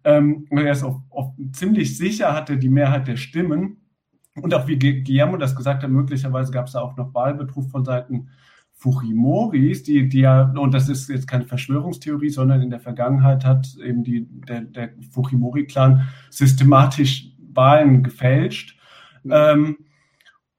[0.03, 3.77] Ähm, er ist auch, auch ziemlich sicher, hatte die Mehrheit der Stimmen.
[4.35, 7.85] Und auch wie Guillermo das gesagt hat, möglicherweise gab es da auch noch Wahlbetrug von
[7.85, 8.27] Seiten
[8.73, 13.75] Fujimoris, die, die ja, und das ist jetzt keine Verschwörungstheorie, sondern in der Vergangenheit hat
[13.83, 18.77] eben die, der, der Fujimori-Clan systematisch Wahlen gefälscht.
[19.23, 19.31] Mhm.
[19.33, 19.77] Ähm,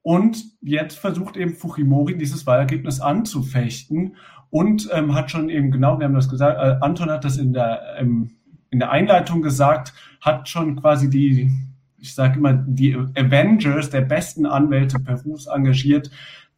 [0.07, 4.15] und jetzt versucht eben Fujimori dieses Wahlergebnis anzufechten
[4.51, 7.53] und ähm, hat schon eben genau, wir haben das gesagt, äh, Anton hat das in
[7.53, 8.31] der, ähm,
[8.71, 11.51] in der Einleitung gesagt, hat schon quasi die,
[11.99, 16.13] ich sage immer, die Avengers der besten Anwälte Perus engagiert,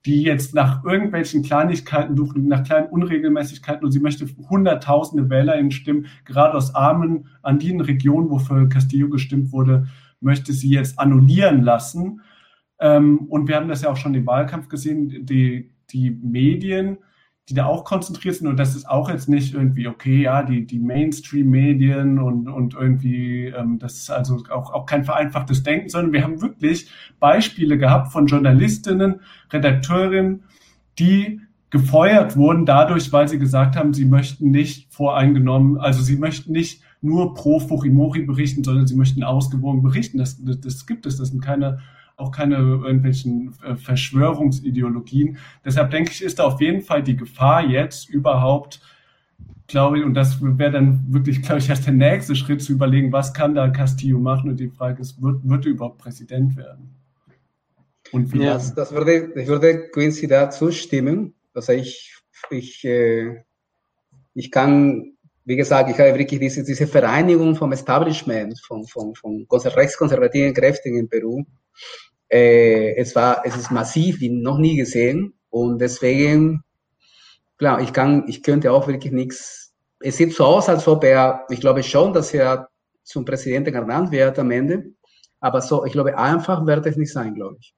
[0.05, 6.05] die jetzt nach irgendwelchen Kleinigkeiten suchen, nach kleinen Unregelmäßigkeiten und sie möchte hunderttausende WählerInnen stimmen,
[6.27, 8.37] gerade aus armen, andinen Regionen, wo
[8.67, 9.87] Castillo gestimmt wurde,
[10.21, 12.21] möchte sie jetzt annullieren lassen.
[12.81, 16.99] Ähm, und wir haben das ja auch schon im Wahlkampf gesehen, die, die Medien,
[17.49, 20.67] die da auch konzentriert sind, und das ist auch jetzt nicht irgendwie, okay, ja, die,
[20.67, 26.13] die Mainstream-Medien und, und irgendwie, ähm, das ist also auch, auch kein vereinfachtes Denken, sondern
[26.13, 29.21] wir haben wirklich Beispiele gehabt von Journalistinnen,
[29.51, 30.45] Redakteurinnen,
[30.99, 36.53] die gefeuert wurden dadurch, weil sie gesagt haben, sie möchten nicht voreingenommen, also sie möchten
[36.53, 40.19] nicht nur pro Fujimori berichten, sondern sie möchten ausgewogen berichten.
[40.19, 41.79] Das, das, das gibt es, das sind keine
[42.19, 45.39] auch keine irgendwelchen äh, Verschwörungsideologien.
[45.65, 48.81] Deshalb denke ich, ist da auf jeden Fall die Gefahr jetzt überhaupt,
[49.69, 53.13] glaube ich, und das wäre dann wirklich, glaube ich, erst der nächste Schritt zu überlegen,
[53.13, 54.51] was kann da Castillo machen?
[54.51, 56.97] Und die Frage ist, wird, wird er überhaupt Präsident werden?
[58.11, 61.35] Und wie ja, das, würde, ich würde Quincy da zustimmen.
[61.55, 62.17] Also ich,
[62.51, 63.45] ich, äh,
[64.35, 65.13] ich kann
[65.49, 70.95] wie gesagt, ich habe wirklich diese, diese Vereinigung vom Establishment, von, von, von rechtskonservativen Kräften
[70.95, 71.43] in Peru,
[72.29, 76.63] äh, es war, es ist massiv wie noch nie gesehen und deswegen,
[77.57, 79.75] klar, ich kann, ich könnte auch wirklich nichts.
[80.01, 82.69] Es sieht so aus, als ob er, ich glaube schon, dass er
[83.03, 84.93] zum Präsidenten ernannt wird am Ende,
[85.41, 87.75] aber so, ich glaube, einfach wird es nicht sein, glaube ich.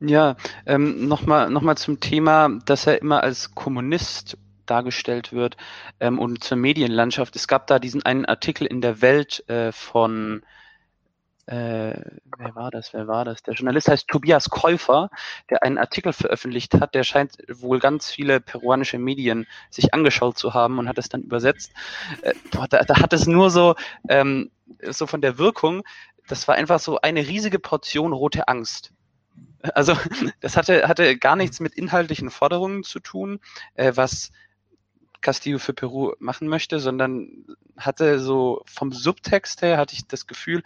[0.00, 0.36] Ja,
[0.66, 4.36] ähm, nochmal noch mal zum Thema, dass er immer als Kommunist
[4.66, 5.56] dargestellt wird
[6.00, 7.34] ähm, und zur Medienlandschaft.
[7.36, 10.42] Es gab da diesen einen Artikel in der Welt äh, von
[11.46, 12.00] äh,
[12.38, 13.42] wer war das, wer war das?
[13.42, 15.10] Der Journalist heißt Tobias Käufer,
[15.48, 20.54] der einen Artikel veröffentlicht hat, der scheint wohl ganz viele peruanische Medien sich angeschaut zu
[20.54, 21.72] haben und hat es dann übersetzt.
[22.22, 23.76] Äh, boah, da, da hat es nur so,
[24.08, 24.50] ähm,
[24.82, 25.84] so von der Wirkung,
[26.26, 28.92] das war einfach so eine riesige Portion rote Angst.
[29.74, 29.96] Also
[30.40, 33.38] das hatte, hatte gar nichts mit inhaltlichen Forderungen zu tun,
[33.74, 34.32] äh, was
[35.20, 40.62] Castillo für Peru machen möchte, sondern hatte so vom Subtext her hatte ich das Gefühl,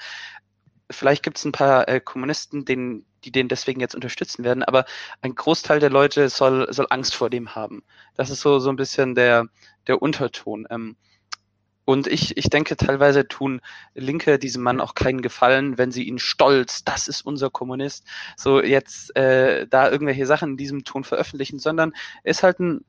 [0.90, 4.84] vielleicht gibt es ein paar äh, Kommunisten, denen, die den deswegen jetzt unterstützen werden, aber
[5.22, 7.82] ein Großteil der Leute soll, soll Angst vor dem haben.
[8.14, 9.46] Das ist so, so ein bisschen der,
[9.86, 10.66] der Unterton.
[10.70, 10.96] Ähm,
[11.84, 13.60] und ich, ich denke, teilweise tun
[13.94, 18.62] Linke diesem Mann auch keinen Gefallen, wenn sie ihn stolz, das ist unser Kommunist, so
[18.62, 22.84] jetzt äh, da irgendwelche Sachen in diesem Ton veröffentlichen, sondern ist halt ein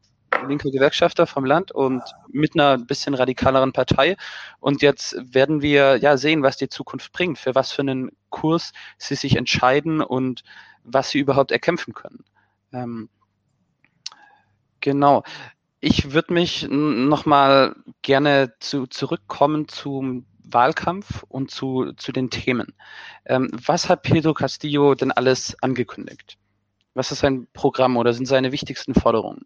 [0.48, 4.18] linke Gewerkschafter vom Land und mit einer bisschen radikaleren Partei.
[4.60, 8.74] Und jetzt werden wir ja sehen, was die Zukunft bringt, für was für einen Kurs
[8.98, 10.44] sie sich entscheiden und
[10.84, 12.24] was sie überhaupt erkämpfen können.
[12.74, 13.10] Ähm,
[14.80, 15.24] genau.
[15.82, 22.76] ich würde mich nochmal gerne zu, zurückkommen zum Wahlkampf und zu, zu den Themen.
[23.26, 26.38] Ähm, was hat Pedro Castillo denn alles angekündigt?
[26.94, 29.46] Was ist sein Programm oder sind seine wichtigsten Forderungen?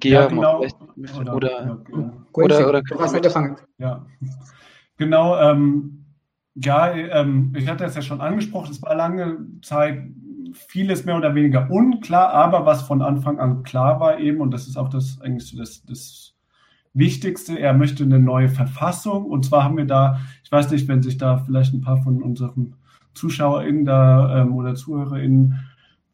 [0.00, 0.58] Guillermo, ja,
[0.96, 1.20] genau.
[1.20, 2.12] oder, oder, ja, genau.
[2.32, 3.56] oder, oder, du hast angefangen.
[3.78, 4.06] Ja,
[4.96, 5.38] genau.
[5.38, 6.04] Ähm,
[6.54, 10.02] ja, ähm, ich hatte es ja schon angesprochen, es war lange Zeit
[10.54, 14.66] vieles mehr oder weniger unklar, aber was von Anfang an klar war eben, und das
[14.66, 16.34] ist auch das eigentlich so das, das
[16.94, 19.24] Wichtigste, er möchte eine neue Verfassung.
[19.24, 22.22] Und zwar haben wir da, ich weiß nicht, wenn sich da vielleicht ein paar von
[22.22, 22.76] unseren
[23.14, 25.58] ZuschauerInnen da ähm, oder ZuhörerInnen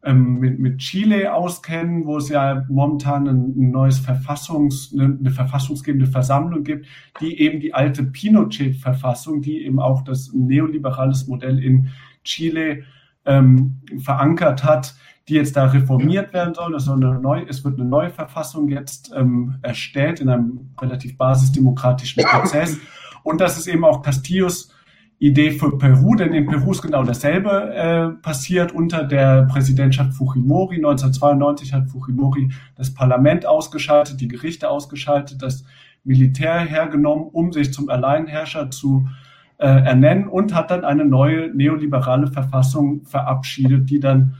[0.03, 5.31] ähm, mit, mit Chile auskennen, wo es ja momentan ein, ein neues Verfassungs, eine, eine,
[5.31, 6.85] verfassungsgebende Versammlung gibt,
[7.19, 11.89] die eben die alte Pinochet-Verfassung, die eben auch das neoliberales Modell in
[12.23, 12.83] Chile
[13.25, 14.95] ähm, verankert hat,
[15.27, 16.73] die jetzt da reformiert werden soll.
[16.75, 22.23] Es, soll neue, es wird eine neue Verfassung jetzt ähm, erstellt in einem relativ basisdemokratischen
[22.31, 22.77] Prozess.
[23.23, 24.73] Und das ist eben auch Castillos
[25.19, 30.77] Idee für Peru, denn in Peru ist genau dasselbe äh, passiert unter der Präsidentschaft Fujimori.
[30.77, 35.65] 1992 hat Fujimori das Parlament ausgeschaltet, die Gerichte ausgeschaltet, das
[36.05, 39.09] Militär hergenommen, um sich zum Alleinherrscher zu
[39.57, 44.35] äh, ernennen und hat dann eine neue neoliberale Verfassung verabschiedet, die dann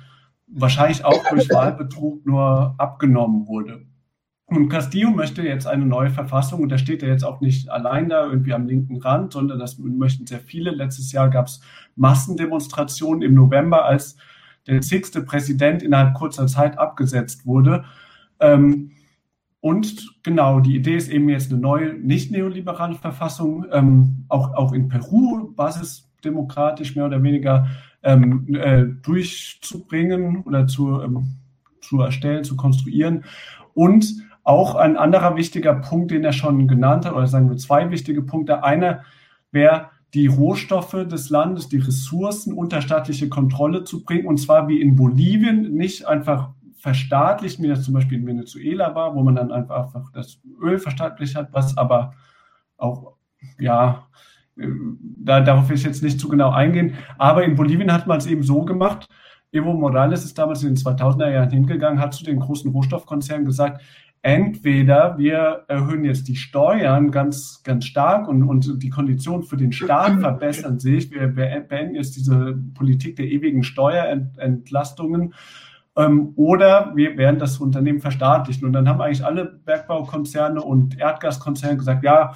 [0.48, 3.82] wahrscheinlich auch durch Wahlbetrug nur abgenommen wurde.
[4.50, 8.10] Und Castillo möchte jetzt eine neue Verfassung und da steht er jetzt auch nicht allein
[8.10, 10.72] da irgendwie am linken Rand, sondern das möchten sehr viele.
[10.72, 11.62] Letztes Jahr gab es
[11.96, 14.18] Massendemonstrationen im November, als
[14.66, 17.84] der sechste Präsident innerhalb kurzer Zeit abgesetzt wurde.
[18.40, 18.92] Ähm,
[19.62, 24.74] und genau, die Idee ist eben jetzt eine neue, nicht neoliberale Verfassung, ähm, auch, auch
[24.74, 27.68] in Peru basisdemokratisch mehr oder weniger
[28.02, 31.36] ähm, äh, durchzubringen oder zu, ähm,
[31.82, 33.26] zu erstellen, zu konstruieren.
[33.74, 37.92] Und auch ein anderer wichtiger Punkt, den er schon genannt hat, oder sagen wir zwei
[37.92, 38.64] wichtige Punkte.
[38.64, 39.04] Einer
[39.52, 44.82] wäre, die Rohstoffe des Landes, die Ressourcen unter staatliche Kontrolle zu bringen, und zwar wie
[44.82, 49.52] in Bolivien, nicht einfach verstaatlicht, wie das zum Beispiel in Venezuela war, wo man dann
[49.52, 52.16] einfach, das Öl verstaatlicht hat, was aber
[52.78, 53.18] auch,
[53.60, 54.08] ja,
[54.58, 54.66] äh,
[55.02, 58.26] da, darauf will ich jetzt nicht zu genau eingehen, aber in Bolivien hat man es
[58.26, 59.08] eben so gemacht,
[59.52, 63.82] Evo Morales ist damals in den 2000er Jahren hingegangen, hat zu den großen Rohstoffkonzernen gesagt,
[64.22, 69.72] entweder wir erhöhen jetzt die Steuern ganz, ganz stark und, und die Konditionen für den
[69.72, 71.12] Staat verbessern sich.
[71.12, 75.34] Wir, beenden jetzt diese Politik der ewigen Steuerentlastungen.
[75.96, 78.66] Ähm, oder wir werden das Unternehmen verstaatlichen.
[78.66, 82.34] Und dann haben eigentlich alle Bergbaukonzerne und Erdgaskonzerne gesagt, ja,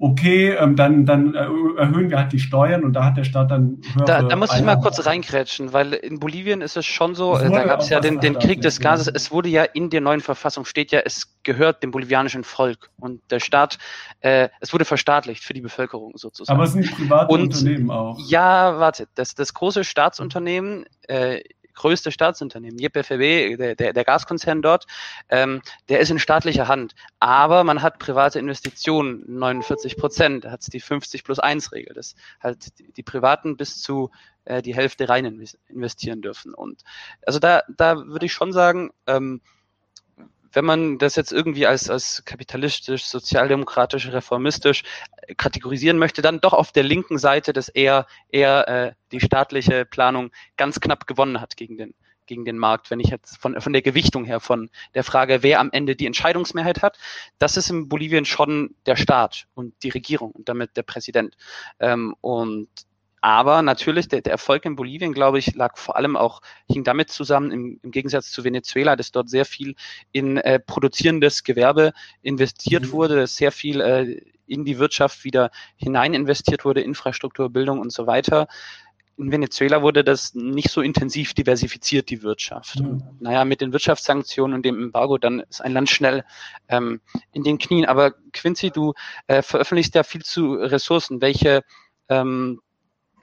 [0.00, 1.46] okay, ähm, dann, dann äh,
[1.78, 4.62] erhöhen wir halt die Steuern und da hat der Staat dann Da, da muss ich
[4.64, 8.00] mal kurz reinkrätschen, weil in Bolivien ist es schon so, äh, da gab es ja
[8.00, 11.36] den, den Krieg des Gases, es wurde ja in der neuen Verfassung steht ja, es
[11.42, 13.78] gehört dem bolivianischen Volk und der Staat,
[14.20, 16.56] äh, es wurde verstaatlicht für die Bevölkerung sozusagen.
[16.56, 18.18] Aber es sind private und, Unternehmen auch.
[18.26, 21.40] Ja, warte, das, das große Staatsunternehmen, äh,
[21.80, 24.86] größte Staatsunternehmen, YPFB, der, der, der Gaskonzern dort,
[25.30, 26.94] ähm, der ist in staatlicher Hand.
[27.20, 32.68] Aber man hat private Investitionen, 49 Prozent, hat die 50 plus 1 Regel, dass halt
[32.96, 34.10] die Privaten bis zu
[34.44, 35.24] äh, die Hälfte rein
[35.68, 36.52] investieren dürfen.
[36.52, 36.82] Und
[37.26, 39.40] also da, da würde ich schon sagen, ähm,
[40.52, 44.82] wenn man das jetzt irgendwie als, als kapitalistisch, sozialdemokratisch, reformistisch
[45.36, 50.30] kategorisieren möchte, dann doch auf der linken Seite, dass eher, eher äh, die staatliche Planung
[50.56, 51.94] ganz knapp gewonnen hat gegen den,
[52.26, 52.90] gegen den Markt.
[52.90, 56.06] Wenn ich jetzt von, von der Gewichtung her, von der Frage, wer am Ende die
[56.06, 56.98] Entscheidungsmehrheit hat,
[57.38, 61.36] das ist in Bolivien schon der Staat und die Regierung und damit der Präsident.
[61.78, 62.68] Ähm, und
[63.20, 66.40] aber natürlich, der, der Erfolg in Bolivien, glaube ich, lag vor allem auch,
[66.70, 69.74] hing damit zusammen, im, im Gegensatz zu Venezuela, dass dort sehr viel
[70.12, 71.92] in äh, produzierendes Gewerbe
[72.22, 72.92] investiert mhm.
[72.92, 78.06] wurde, sehr viel äh, in die Wirtschaft wieder hinein investiert wurde, Infrastruktur, Bildung und so
[78.06, 78.48] weiter.
[79.16, 82.80] In Venezuela wurde das nicht so intensiv diversifiziert, die Wirtschaft.
[82.80, 83.02] Mhm.
[83.20, 86.24] naja, mit den Wirtschaftssanktionen und dem Embargo, dann ist ein Land schnell
[86.68, 87.02] ähm,
[87.32, 87.84] in den Knien.
[87.84, 88.94] Aber Quincy, du
[89.26, 91.20] äh, veröffentlichst ja viel zu Ressourcen.
[91.20, 91.62] Welche
[92.08, 92.60] ähm,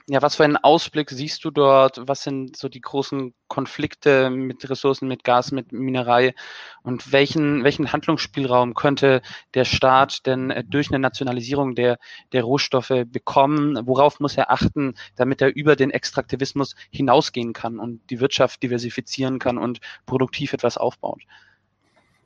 [0.10, 2.02] ja, was für einen Ausblick siehst du dort?
[2.08, 6.34] Was sind so die großen Konflikte mit Ressourcen, mit Gas, mit Minerei?
[6.82, 9.22] Und welchen, welchen Handlungsspielraum könnte
[9.54, 11.98] der Staat denn äh, durch eine Nationalisierung der,
[12.32, 13.86] der Rohstoffe bekommen?
[13.86, 19.40] Worauf muss er achten, damit er über den Extraktivismus hinausgehen kann und die Wirtschaft diversifizieren
[19.40, 21.24] kann und produktiv etwas aufbaut?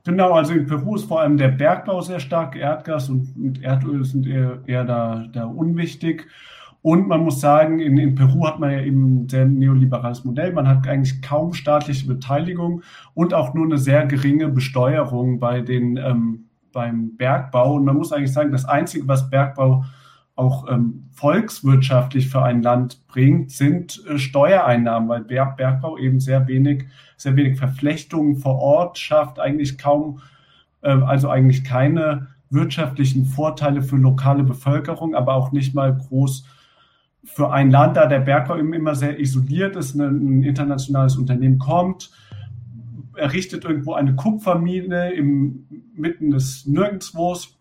[0.05, 4.27] Genau, also in Peru ist vor allem der Bergbau sehr stark, Erdgas und, Erdöl sind
[4.27, 6.27] eher, eher da, da unwichtig.
[6.82, 10.51] Und man muss sagen, in, in, Peru hat man ja eben ein sehr neoliberales Modell.
[10.51, 12.82] Man hat eigentlich kaum staatliche Beteiligung
[13.13, 17.75] und auch nur eine sehr geringe Besteuerung bei den, ähm, beim Bergbau.
[17.75, 19.86] Und man muss eigentlich sagen, das Einzige, was Bergbau
[20.36, 26.47] auch ähm, volkswirtschaftlich für ein Land bringt, sind äh, Steuereinnahmen, weil Ber Bergbau eben sehr
[26.47, 30.19] wenig, sehr wenig Verflechtungen vor Ort schafft, eigentlich kaum,
[30.82, 36.45] äh, also eigentlich keine wirtschaftlichen Vorteile für lokale Bevölkerung, aber auch nicht mal groß
[37.34, 41.59] für ein Land, da der Bergbau eben immer sehr isoliert ist, ein, ein internationales Unternehmen
[41.59, 42.11] kommt,
[43.15, 45.65] errichtet irgendwo eine Kupfermine im
[45.95, 47.57] mitten des Nirgendwos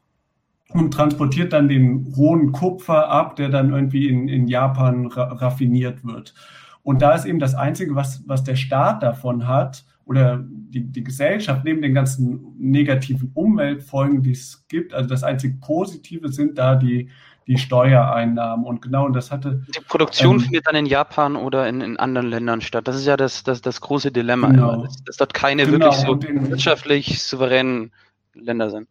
[0.71, 6.05] und transportiert dann den rohen Kupfer ab, der dann irgendwie in, in Japan ra raffiniert
[6.05, 6.35] wird.
[6.83, 11.05] Und da ist eben das Einzige, was, was der Staat davon hat, oder die, die
[11.05, 16.75] Gesellschaft, neben den ganzen negativen Umweltfolgen, die es gibt, also das einzig Positive sind da
[16.75, 17.11] die,
[17.47, 18.65] die Steuereinnahmen.
[18.65, 19.63] Und genau, und das hatte.
[19.75, 22.87] Die Produktion ähm, findet dann in Japan oder in, in anderen Ländern statt.
[22.89, 24.83] Das ist ja das, das, das große Dilemma, genau.
[24.83, 25.87] dass, dass dort keine genau.
[25.87, 27.93] wirklich so wirtschaftlich souveränen
[28.35, 28.89] Länder sind.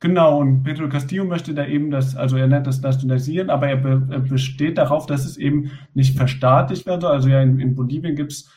[0.00, 3.76] Genau, und Pedro Castillo möchte da eben das, also er nennt das nationalisieren, aber er,
[3.76, 7.04] be, er besteht darauf, dass es eben nicht verstaatlicht wird.
[7.04, 8.50] Also ja, in, in Bolivien gibt es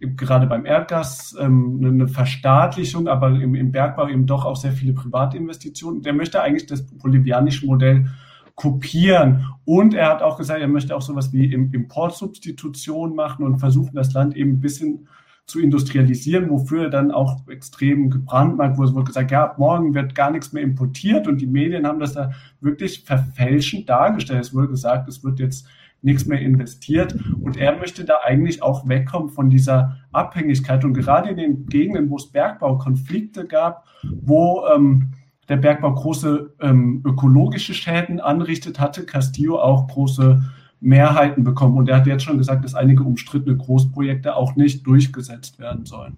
[0.00, 4.92] gerade beim Erdgas ähm, eine Verstaatlichung, aber im, im, Bergbau eben doch auch sehr viele
[4.92, 6.02] Privatinvestitionen.
[6.02, 8.06] Der möchte eigentlich das bolivianische Modell
[8.54, 9.46] kopieren.
[9.64, 14.12] Und er hat auch gesagt, er möchte auch sowas wie Importsubstitution machen und versuchen, das
[14.12, 15.08] Land eben ein bisschen
[15.46, 18.88] zu industrialisieren, wofür er dann auch extrem gebrandmarkt wurde.
[18.88, 22.00] Es wurde gesagt, ja, ab morgen wird gar nichts mehr importiert und die Medien haben
[22.00, 24.40] das da wirklich verfälschend dargestellt.
[24.40, 25.66] Es wurde gesagt, es wird jetzt
[26.00, 31.30] nichts mehr investiert und er möchte da eigentlich auch wegkommen von dieser Abhängigkeit und gerade
[31.30, 33.86] in den Gegenden, wo es Bergbaukonflikte gab,
[34.22, 35.12] wo ähm,
[35.48, 40.42] der Bergbau große ähm, ökologische Schäden anrichtet, hatte Castillo auch große
[40.80, 41.78] Mehrheiten bekommen.
[41.78, 46.16] Und er hat jetzt schon gesagt, dass einige umstrittene Großprojekte auch nicht durchgesetzt werden sollen.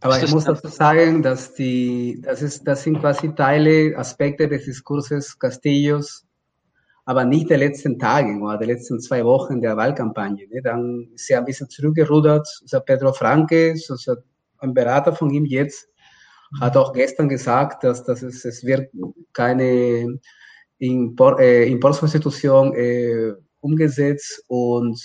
[0.00, 4.64] Aber ich muss dazu sagen, dass die, das, ist, das sind quasi Teile, Aspekte des
[4.64, 6.24] Diskurses Castillos,
[7.04, 10.48] aber nicht der letzten Tage oder der letzten zwei Wochen der Wahlkampagne.
[10.48, 10.60] Ne?
[10.60, 12.48] Dann ist er ein bisschen zurückgerudert.
[12.62, 14.16] Also Pedro Franke, also
[14.58, 15.88] ein Berater von ihm jetzt,
[16.60, 18.90] hat auch gestern gesagt, dass, dass es, es wird
[19.32, 20.18] keine
[20.78, 25.00] Import, äh, Importsubstitution äh, umgesetzt und,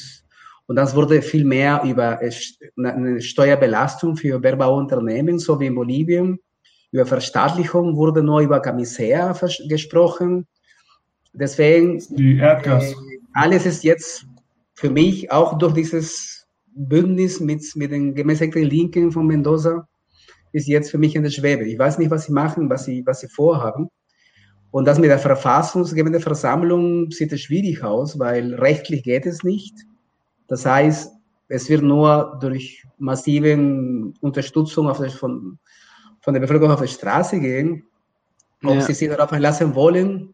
[0.66, 2.32] und das wurde viel mehr über äh,
[2.78, 6.40] eine Steuerbelastung für Bergbauunternehmen, so wie in Bolivien.
[6.92, 9.38] Über Verstaatlichung wurde nur über Camisea
[9.68, 10.48] gesprochen.
[11.34, 12.92] Deswegen, Die Erdgas.
[12.92, 12.96] Äh,
[13.34, 14.26] alles ist jetzt
[14.74, 19.88] für mich auch durch dieses Bündnis mit, mit den gemäßigten Linken von Mendoza
[20.52, 21.66] ist jetzt für mich in der Schwebe.
[21.66, 23.90] Ich weiß nicht, was sie machen, was sie, was sie vorhaben.
[24.72, 29.74] Und das mit der verfassungsgebenden Versammlung sieht schwierig aus, weil rechtlich geht es nicht.
[30.48, 31.12] Das heißt,
[31.50, 33.54] es wird nur durch massive
[34.22, 35.58] Unterstützung der, von,
[36.22, 37.84] von der Bevölkerung auf die Straße gehen.
[38.64, 38.82] Ob ja.
[38.82, 40.34] sie sich darauf einlassen wollen,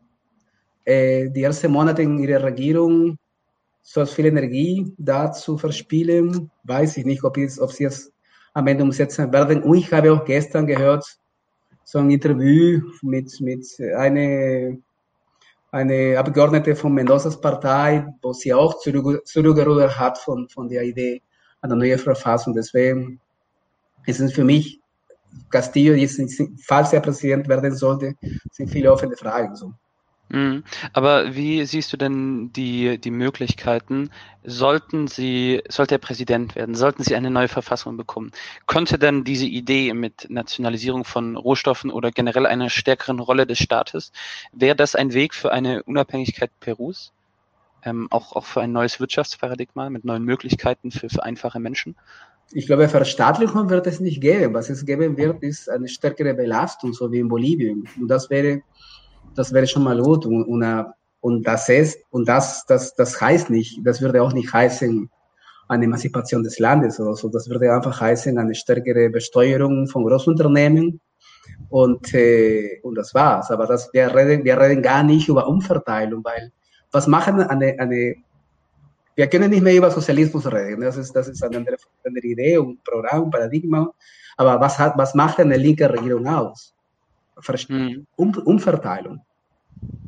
[0.86, 3.18] äh, die ersten Monate in ihrer Regierung
[3.82, 8.13] so viel Energie da zu verspielen, weiß ich nicht, ob, es, ob sie es
[8.54, 9.64] am Ende umsetzen werden.
[9.64, 11.06] Und ich habe auch gestern gehört,
[11.84, 14.78] so ein Interview mit, mit einer
[15.74, 21.24] eine Abgeordnete von Mendozas Partei, wo sie auch zurück, zurückgerudert hat von, von der Idee
[21.62, 22.54] einer neuen Verfassung.
[22.54, 23.20] Deswegen
[24.06, 24.80] ist es für mich,
[25.50, 25.96] Castillo,
[26.64, 28.14] falls er Präsident werden sollte,
[28.52, 29.56] sind viele offene Fragen.
[29.56, 29.74] So.
[30.34, 30.64] Mhm.
[30.94, 34.10] Aber wie siehst du denn die, die Möglichkeiten,
[34.44, 38.32] sollten Sie, sollte er Präsident werden, sollten Sie eine neue Verfassung bekommen?
[38.66, 44.12] Könnte denn diese Idee mit Nationalisierung von Rohstoffen oder generell einer stärkeren Rolle des Staates,
[44.52, 47.14] wäre das ein Weg für eine Unabhängigkeit Perus?
[47.86, 51.96] Ähm, auch, auch für ein neues Wirtschaftsparadigma mit neuen Möglichkeiten für, für einfache Menschen?
[52.52, 54.56] Ich glaube, Verstaatlichung wird es nicht geben.
[54.56, 57.88] Was es geben wird, ist eine stärkere Belastung, so wie in Bolivien.
[58.00, 58.64] Und das wäre
[59.36, 60.26] das wäre schon mal gut.
[60.26, 60.84] Und, und, äh,
[61.22, 65.10] und das ist, und das, das, das heißt nicht, das würde auch nicht heißen,
[65.70, 67.30] eine Emanzipation des Landes oder so.
[67.30, 71.00] Das würde einfach heißen, eine stärkere Besteuerung von Großunternehmen.
[71.70, 73.50] Und, äh, und das war's.
[73.52, 76.52] Aber das, wir, reden, wir reden gar nicht über Umverteilung, weil
[76.92, 78.16] was machen eine, eine
[79.16, 80.82] wir können nicht mehr über Sozialismus reden.
[80.82, 83.92] Das ist, das ist eine andere, andere Idee, ein Programm, ein Paradigma.
[84.38, 86.74] Aber was, hat, was macht eine linke Regierung aus?
[87.68, 88.08] Mhm.
[88.16, 89.22] um, Umverteilung.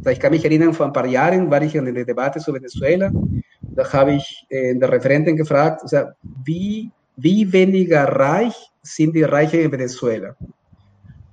[0.07, 3.11] Ich kann mich erinnern, vor ein paar Jahren war ich in einer Debatte zu Venezuela.
[3.61, 6.11] Da habe ich äh, der Referentin gefragt, also,
[6.43, 10.36] wie, wie weniger reich sind die Reichen in Venezuela?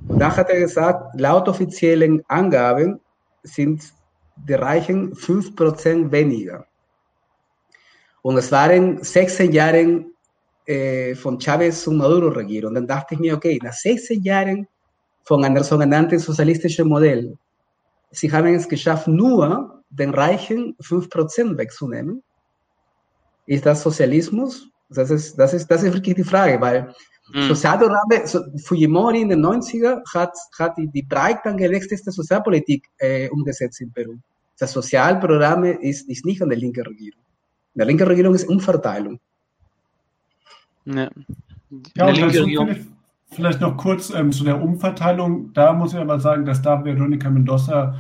[0.09, 3.01] Und dann hat er gesagt, laut offiziellen Angaben
[3.43, 3.83] sind
[4.37, 6.67] die Reichen 5% weniger.
[8.23, 10.05] Und es waren 16 Jahre
[10.65, 12.69] äh, von Chavez und Maduro-Regierung.
[12.69, 14.67] Und dann dachte ich mir, okay, nach 16 Jahren
[15.25, 17.37] von einem sogenannten sozialistischen Modell,
[18.11, 22.23] sie haben es geschafft, nur den Reichen 5% wegzunehmen.
[23.47, 24.69] Ist das Sozialismus?
[24.89, 26.95] Das ist, das ist, das ist wirklich die Frage, weil
[27.33, 27.49] mhm.
[27.49, 33.81] Sozialprogramme, so, Fujimori in den 90er hat, hat die, die breit angelegteste Sozialpolitik äh, umgesetzt
[33.81, 34.17] in Peru.
[34.59, 37.23] Das Sozialprogramm ist, ist nicht an der linken Regierung.
[37.75, 39.19] In der linken Regierung ist Umverteilung.
[40.85, 41.11] Ja,
[41.97, 42.87] ja und also vielleicht,
[43.33, 45.53] vielleicht noch kurz ähm, zu der Umverteilung.
[45.53, 47.95] Da muss ich aber sagen, dass da Veronica Mendoza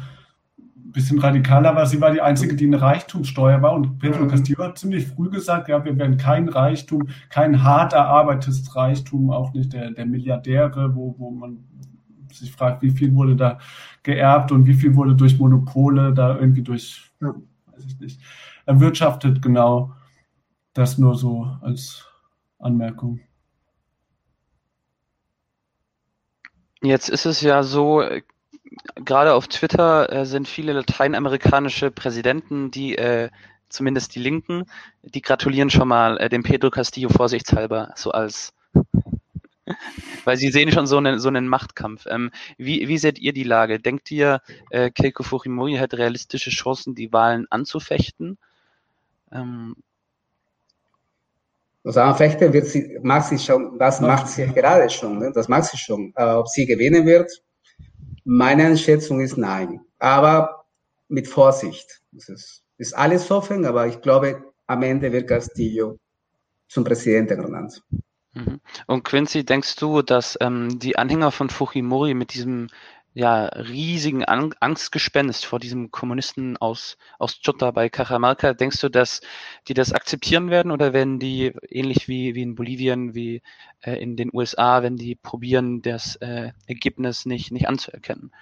[0.92, 1.86] bisschen radikaler war.
[1.86, 3.72] Sie war die Einzige, die eine Reichtumssteuer war.
[3.72, 4.28] Und Pedro mhm.
[4.28, 9.52] Castillo hat ziemlich früh gesagt, ja, wir werden kein Reichtum, kein hart erarbeitetes Reichtum, auch
[9.54, 11.64] nicht der, der Milliardäre, wo, wo man
[12.32, 13.58] sich fragt, wie viel wurde da
[14.02, 17.34] geerbt und wie viel wurde durch Monopole da irgendwie durch, ja.
[17.66, 18.20] weiß ich nicht,
[18.66, 19.42] erwirtschaftet.
[19.42, 19.92] Genau.
[20.74, 22.06] Das nur so als
[22.58, 23.20] Anmerkung.
[26.82, 28.04] Jetzt ist es ja so,
[28.96, 33.30] gerade auf Twitter äh, sind viele lateinamerikanische Präsidenten, die äh,
[33.68, 34.64] zumindest die Linken,
[35.02, 38.52] die gratulieren schon mal äh, dem Pedro Castillo vorsichtshalber, so als
[40.24, 42.06] weil sie sehen schon so einen, so einen Machtkampf.
[42.06, 43.78] Ähm, wie, wie seht ihr die Lage?
[43.78, 48.38] Denkt ihr, äh, Keiko Fujimori hat realistische Chancen, die Wahlen anzufechten?
[49.30, 49.76] Ähm,
[51.84, 55.32] also anfechten wird sie, macht sie schon, das macht sie gerade schon, ne?
[55.34, 56.12] das macht sie schon.
[56.16, 57.30] Äh, ob sie gewinnen wird,
[58.24, 59.80] meine Einschätzung ist nein.
[59.98, 60.64] Aber
[61.08, 62.00] mit Vorsicht.
[62.16, 65.98] Es ist, ist alles offen, aber ich glaube, am Ende wird Castillo
[66.68, 67.82] zum Präsidenten ernannt.
[68.34, 68.60] Mhm.
[68.86, 72.68] Und Quincy, denkst du, dass ähm, die Anhänger von Fujimori mit diesem
[73.14, 78.54] ja, riesigen An Angstgespenst vor diesem Kommunisten aus, aus Chota bei Cajamarca.
[78.54, 79.20] Denkst du, dass
[79.68, 83.42] die das akzeptieren werden oder werden die ähnlich wie, wie in Bolivien, wie
[83.82, 88.32] äh, in den USA, wenn die probieren, das äh, Ergebnis nicht, nicht anzuerkennen?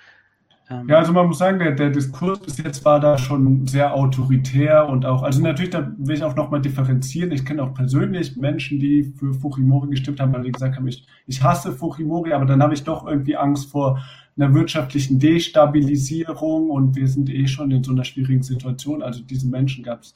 [0.71, 3.93] Ähm, ja, also man muss sagen, der, der Diskurs bis jetzt war da schon sehr
[3.93, 7.33] autoritär und auch, also natürlich, da will ich auch nochmal differenzieren.
[7.33, 11.09] Ich kenne auch persönlich Menschen, die für Fujimori gestimmt haben, weil die gesagt haben, ich,
[11.27, 13.99] ich hasse Fujimori, aber dann habe ich doch irgendwie Angst vor
[14.37, 19.03] einer wirtschaftlichen Destabilisierung und wir sind eh schon in so einer schwierigen Situation.
[19.03, 20.15] Also diese Menschen gab es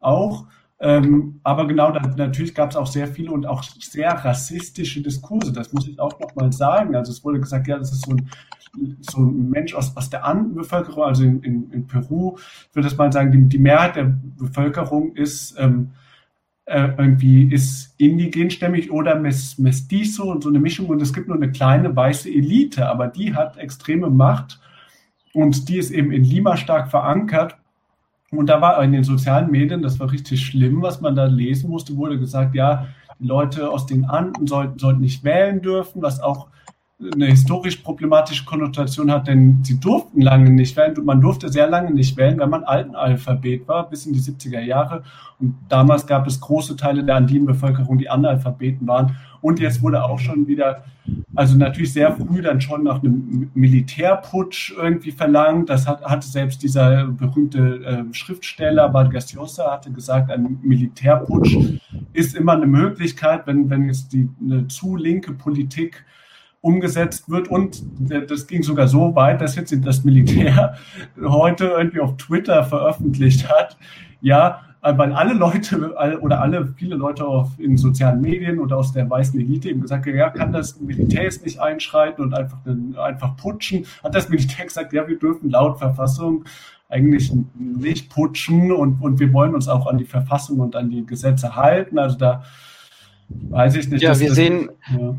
[0.00, 0.46] auch.
[0.82, 5.52] Ähm, aber genau, da, natürlich gab es auch sehr viele und auch sehr rassistische Diskurse.
[5.52, 6.96] Das muss ich auch nochmal sagen.
[6.96, 8.30] Also es wurde gesagt, ja, das ist so ein,
[9.00, 12.88] so ein Mensch aus, aus der anderen Bevölkerung, also in, in, in Peru, ich würde
[12.88, 14.04] das mal sagen, die, die Mehrheit der
[14.38, 15.90] Bevölkerung ist ähm,
[16.70, 21.50] äh, irgendwie ist indigenstämmig oder mestizo und so eine Mischung und es gibt nur eine
[21.50, 24.60] kleine weiße Elite, aber die hat extreme Macht
[25.34, 27.56] und die ist eben in Lima stark verankert.
[28.30, 31.70] Und da war in den sozialen Medien, das war richtig schlimm, was man da lesen
[31.70, 32.86] musste, wurde gesagt, ja,
[33.18, 36.46] Leute aus den Anden sollten, sollten nicht wählen dürfen, was auch
[37.14, 40.94] eine historisch problematische Konnotation hat, denn sie durften lange nicht wählen.
[41.02, 44.60] Man durfte sehr lange nicht wählen, wenn man alten Alphabet war, bis in die 70er
[44.60, 45.02] Jahre.
[45.38, 49.16] Und damals gab es große Teile der andinen Bevölkerung, die Analphabeten waren.
[49.40, 50.84] Und jetzt wurde auch schon wieder,
[51.34, 55.70] also natürlich sehr früh dann schon nach einem Militärputsch irgendwie verlangt.
[55.70, 61.56] Das hat, hatte selbst dieser berühmte äh, Schriftsteller Vargas Llosa hatte gesagt, ein Militärputsch
[62.12, 66.04] ist immer eine Möglichkeit, wenn, wenn jetzt die, eine zu linke Politik
[66.60, 67.48] umgesetzt wird.
[67.48, 67.82] Und
[68.28, 70.74] das ging sogar so weit, dass jetzt das Militär
[71.22, 73.76] heute irgendwie auf Twitter veröffentlicht hat,
[74.20, 79.08] ja, weil alle Leute oder alle, viele Leute auf, in sozialen Medien oder aus der
[79.08, 82.58] weißen Elite eben gesagt haben, ja, kann das Militär jetzt nicht einschreiten und einfach,
[82.96, 83.84] einfach putschen?
[84.02, 86.44] Hat das Militär gesagt, ja, wir dürfen laut Verfassung
[86.88, 91.04] eigentlich nicht putschen und, und wir wollen uns auch an die Verfassung und an die
[91.06, 91.98] Gesetze halten.
[91.98, 92.42] Also da
[93.28, 94.02] weiß ich nicht.
[94.02, 95.14] Ja, wir sehen, ja.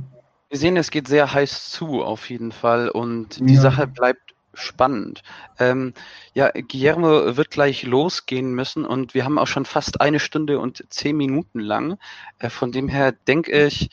[0.51, 3.61] Wir sehen, es geht sehr heiß zu, auf jeden Fall, und die ja.
[3.61, 5.23] Sache bleibt spannend.
[5.59, 5.93] Ähm,
[6.33, 10.83] ja, Guillermo wird gleich losgehen müssen und wir haben auch schon fast eine Stunde und
[10.89, 11.97] zehn Minuten lang.
[12.37, 13.91] Äh, von dem her denke ich,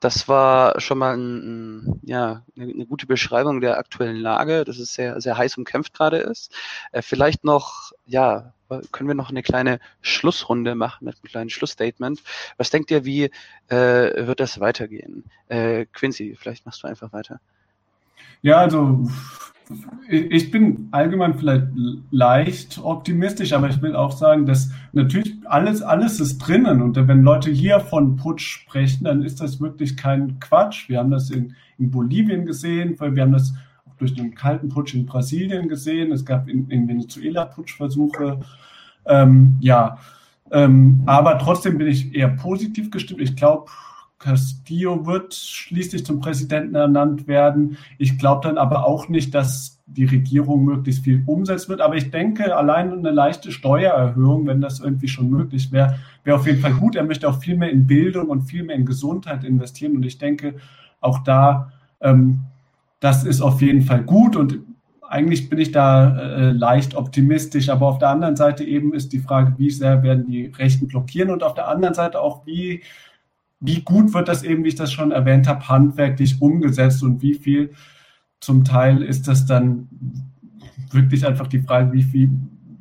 [0.00, 4.92] das war schon mal ein, ja, eine, eine, gute Beschreibung der aktuellen Lage, dass es
[4.92, 6.52] sehr, sehr heiß umkämpft gerade ist.
[6.92, 8.52] Äh, vielleicht noch, ja,
[8.92, 12.22] können wir noch eine kleine Schlussrunde machen mit einem kleinen Schlussstatement.
[12.56, 13.30] Was denkt ihr, wie
[13.68, 15.24] äh, wird das weitergehen?
[15.48, 17.40] Äh, Quincy, vielleicht machst du einfach weiter.
[18.42, 19.08] Ja, also
[20.08, 21.66] ich bin allgemein vielleicht
[22.10, 26.80] leicht optimistisch, aber ich will auch sagen, dass natürlich alles, alles ist drinnen.
[26.80, 30.88] Und wenn Leute hier von Putsch sprechen, dann ist das wirklich kein Quatsch.
[30.88, 33.54] Wir haben das in, in Bolivien gesehen, weil wir haben das
[33.98, 36.12] durch den kalten Putsch in Brasilien gesehen.
[36.12, 38.38] Es gab in, in Venezuela Putschversuche.
[39.06, 39.98] Ähm, ja,
[40.52, 43.20] ähm, aber trotzdem bin ich eher positiv gestimmt.
[43.20, 43.70] Ich glaube,
[44.18, 47.76] Castillo wird schließlich zum Präsidenten ernannt werden.
[47.98, 51.80] Ich glaube dann aber auch nicht, dass die Regierung möglichst viel umsetzt wird.
[51.80, 56.46] Aber ich denke, allein eine leichte Steuererhöhung, wenn das irgendwie schon möglich wäre, wäre auf
[56.46, 56.96] jeden Fall gut.
[56.96, 59.96] Er möchte auch viel mehr in Bildung und viel mehr in Gesundheit investieren.
[59.96, 60.54] Und ich denke,
[61.00, 62.40] auch da, ähm,
[63.00, 64.34] das ist auf jeden Fall gut.
[64.34, 64.58] Und
[65.02, 67.68] eigentlich bin ich da äh, leicht optimistisch.
[67.68, 71.30] Aber auf der anderen Seite eben ist die Frage, wie sehr werden die Rechten blockieren
[71.30, 72.82] und auf der anderen Seite auch, wie
[73.60, 77.34] wie gut wird das eben, wie ich das schon erwähnt habe, handwerklich umgesetzt und wie
[77.34, 77.70] viel
[78.40, 79.88] zum Teil ist das dann
[80.90, 82.30] wirklich einfach die Frage, wie viel,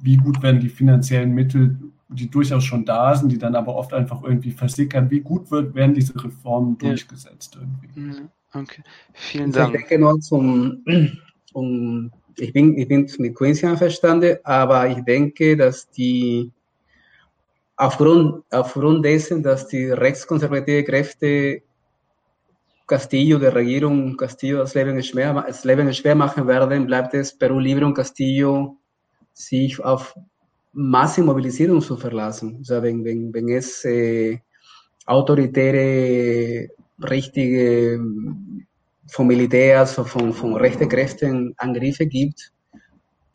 [0.02, 1.78] wie gut werden die finanziellen Mittel,
[2.10, 5.74] die durchaus schon da sind, die dann aber oft einfach irgendwie versickern, wie gut wird,
[5.76, 6.90] werden diese Reformen ja.
[6.90, 8.00] durchgesetzt irgendwie.
[8.00, 8.30] Mhm.
[8.54, 8.84] Okay,
[9.14, 9.76] vielen Dank.
[9.76, 10.84] Ich denke noch zum,
[11.54, 16.52] um, ich bin, ich bin mit Quincy einverstanden, aber ich denke, dass die
[17.78, 21.62] aufgrund, aufgrund dessen, dass die rechtskonservative Kräfte
[22.88, 27.60] Castillo, der Regierung Castillo das Leben schwer, das Leben schwer machen werden, bleibt es Peru
[27.60, 28.78] libre und Castillo
[29.34, 30.16] sich auf
[30.74, 32.58] Massenmobilisierung zu verlassen.
[32.60, 34.40] Also wenn, wenn, wenn es äh,
[35.06, 36.70] autoritäre,
[37.00, 38.00] richtige
[39.08, 42.52] von Militärs, von, von rechten Kräften Angriffe gibt,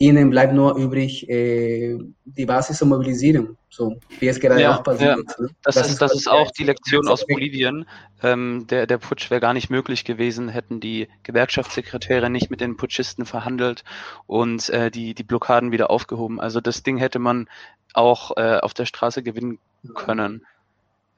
[0.01, 4.83] ihnen bleibt nur übrig, äh, die Basis zu mobilisieren, so wie es gerade ja, auch
[4.83, 5.23] passiert ja.
[5.23, 5.39] ist.
[5.39, 5.49] Ne?
[5.63, 7.85] Das, das, ist, das ist auch die Lektion aus Bolivien.
[8.23, 12.79] Ähm, der, der Putsch wäre gar nicht möglich gewesen, hätten die Gewerkschaftssekretäre nicht mit den
[12.79, 13.85] Putschisten verhandelt
[14.27, 16.41] und äh, die, die Blockaden wieder aufgehoben.
[16.41, 17.47] Also das Ding hätte man
[17.93, 19.59] auch äh, auf der Straße gewinnen
[19.95, 20.47] können.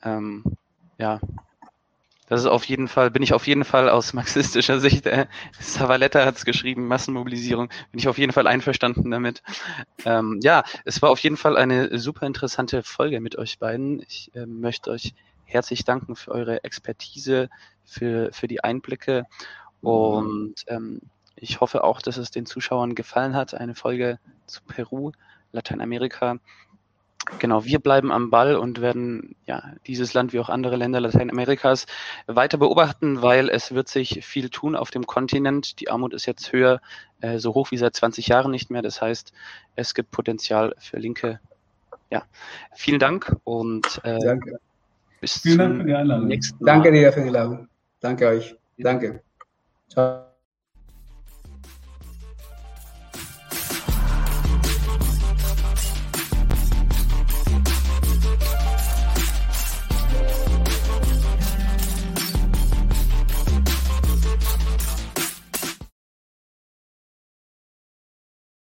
[0.02, 0.42] Ähm,
[0.98, 1.20] ja,
[2.32, 5.26] das ist auf jeden Fall, bin ich auf jeden Fall aus marxistischer Sicht, äh,
[5.60, 9.42] Savaletta hat es geschrieben, Massenmobilisierung, bin ich auf jeden Fall einverstanden damit.
[10.06, 14.00] Ähm, ja, es war auf jeden Fall eine super interessante Folge mit euch beiden.
[14.08, 15.12] Ich äh, möchte euch
[15.44, 17.50] herzlich danken für eure Expertise,
[17.84, 19.26] für, für die Einblicke
[19.82, 21.02] und ähm,
[21.36, 23.52] ich hoffe auch, dass es den Zuschauern gefallen hat.
[23.52, 25.12] Eine Folge zu Peru,
[25.52, 26.38] Lateinamerika.
[27.38, 31.86] Genau, wir bleiben am Ball und werden ja dieses Land wie auch andere Länder Lateinamerikas
[32.26, 35.80] weiter beobachten, weil es wird sich viel tun auf dem Kontinent.
[35.80, 36.80] Die Armut ist jetzt höher,
[37.20, 38.82] äh, so hoch wie seit 20 Jahren nicht mehr.
[38.82, 39.32] Das heißt,
[39.76, 41.38] es gibt Potenzial für Linke.
[42.10, 42.24] Ja,
[42.74, 44.58] vielen Dank und äh, Danke.
[45.20, 46.26] bis vielen zum Dank für die Einladung.
[46.26, 46.72] nächsten Mal.
[46.72, 47.68] Danke dir für die Einladung.
[48.00, 48.56] Danke euch.
[48.78, 49.22] Danke.
[49.88, 50.31] Ciao.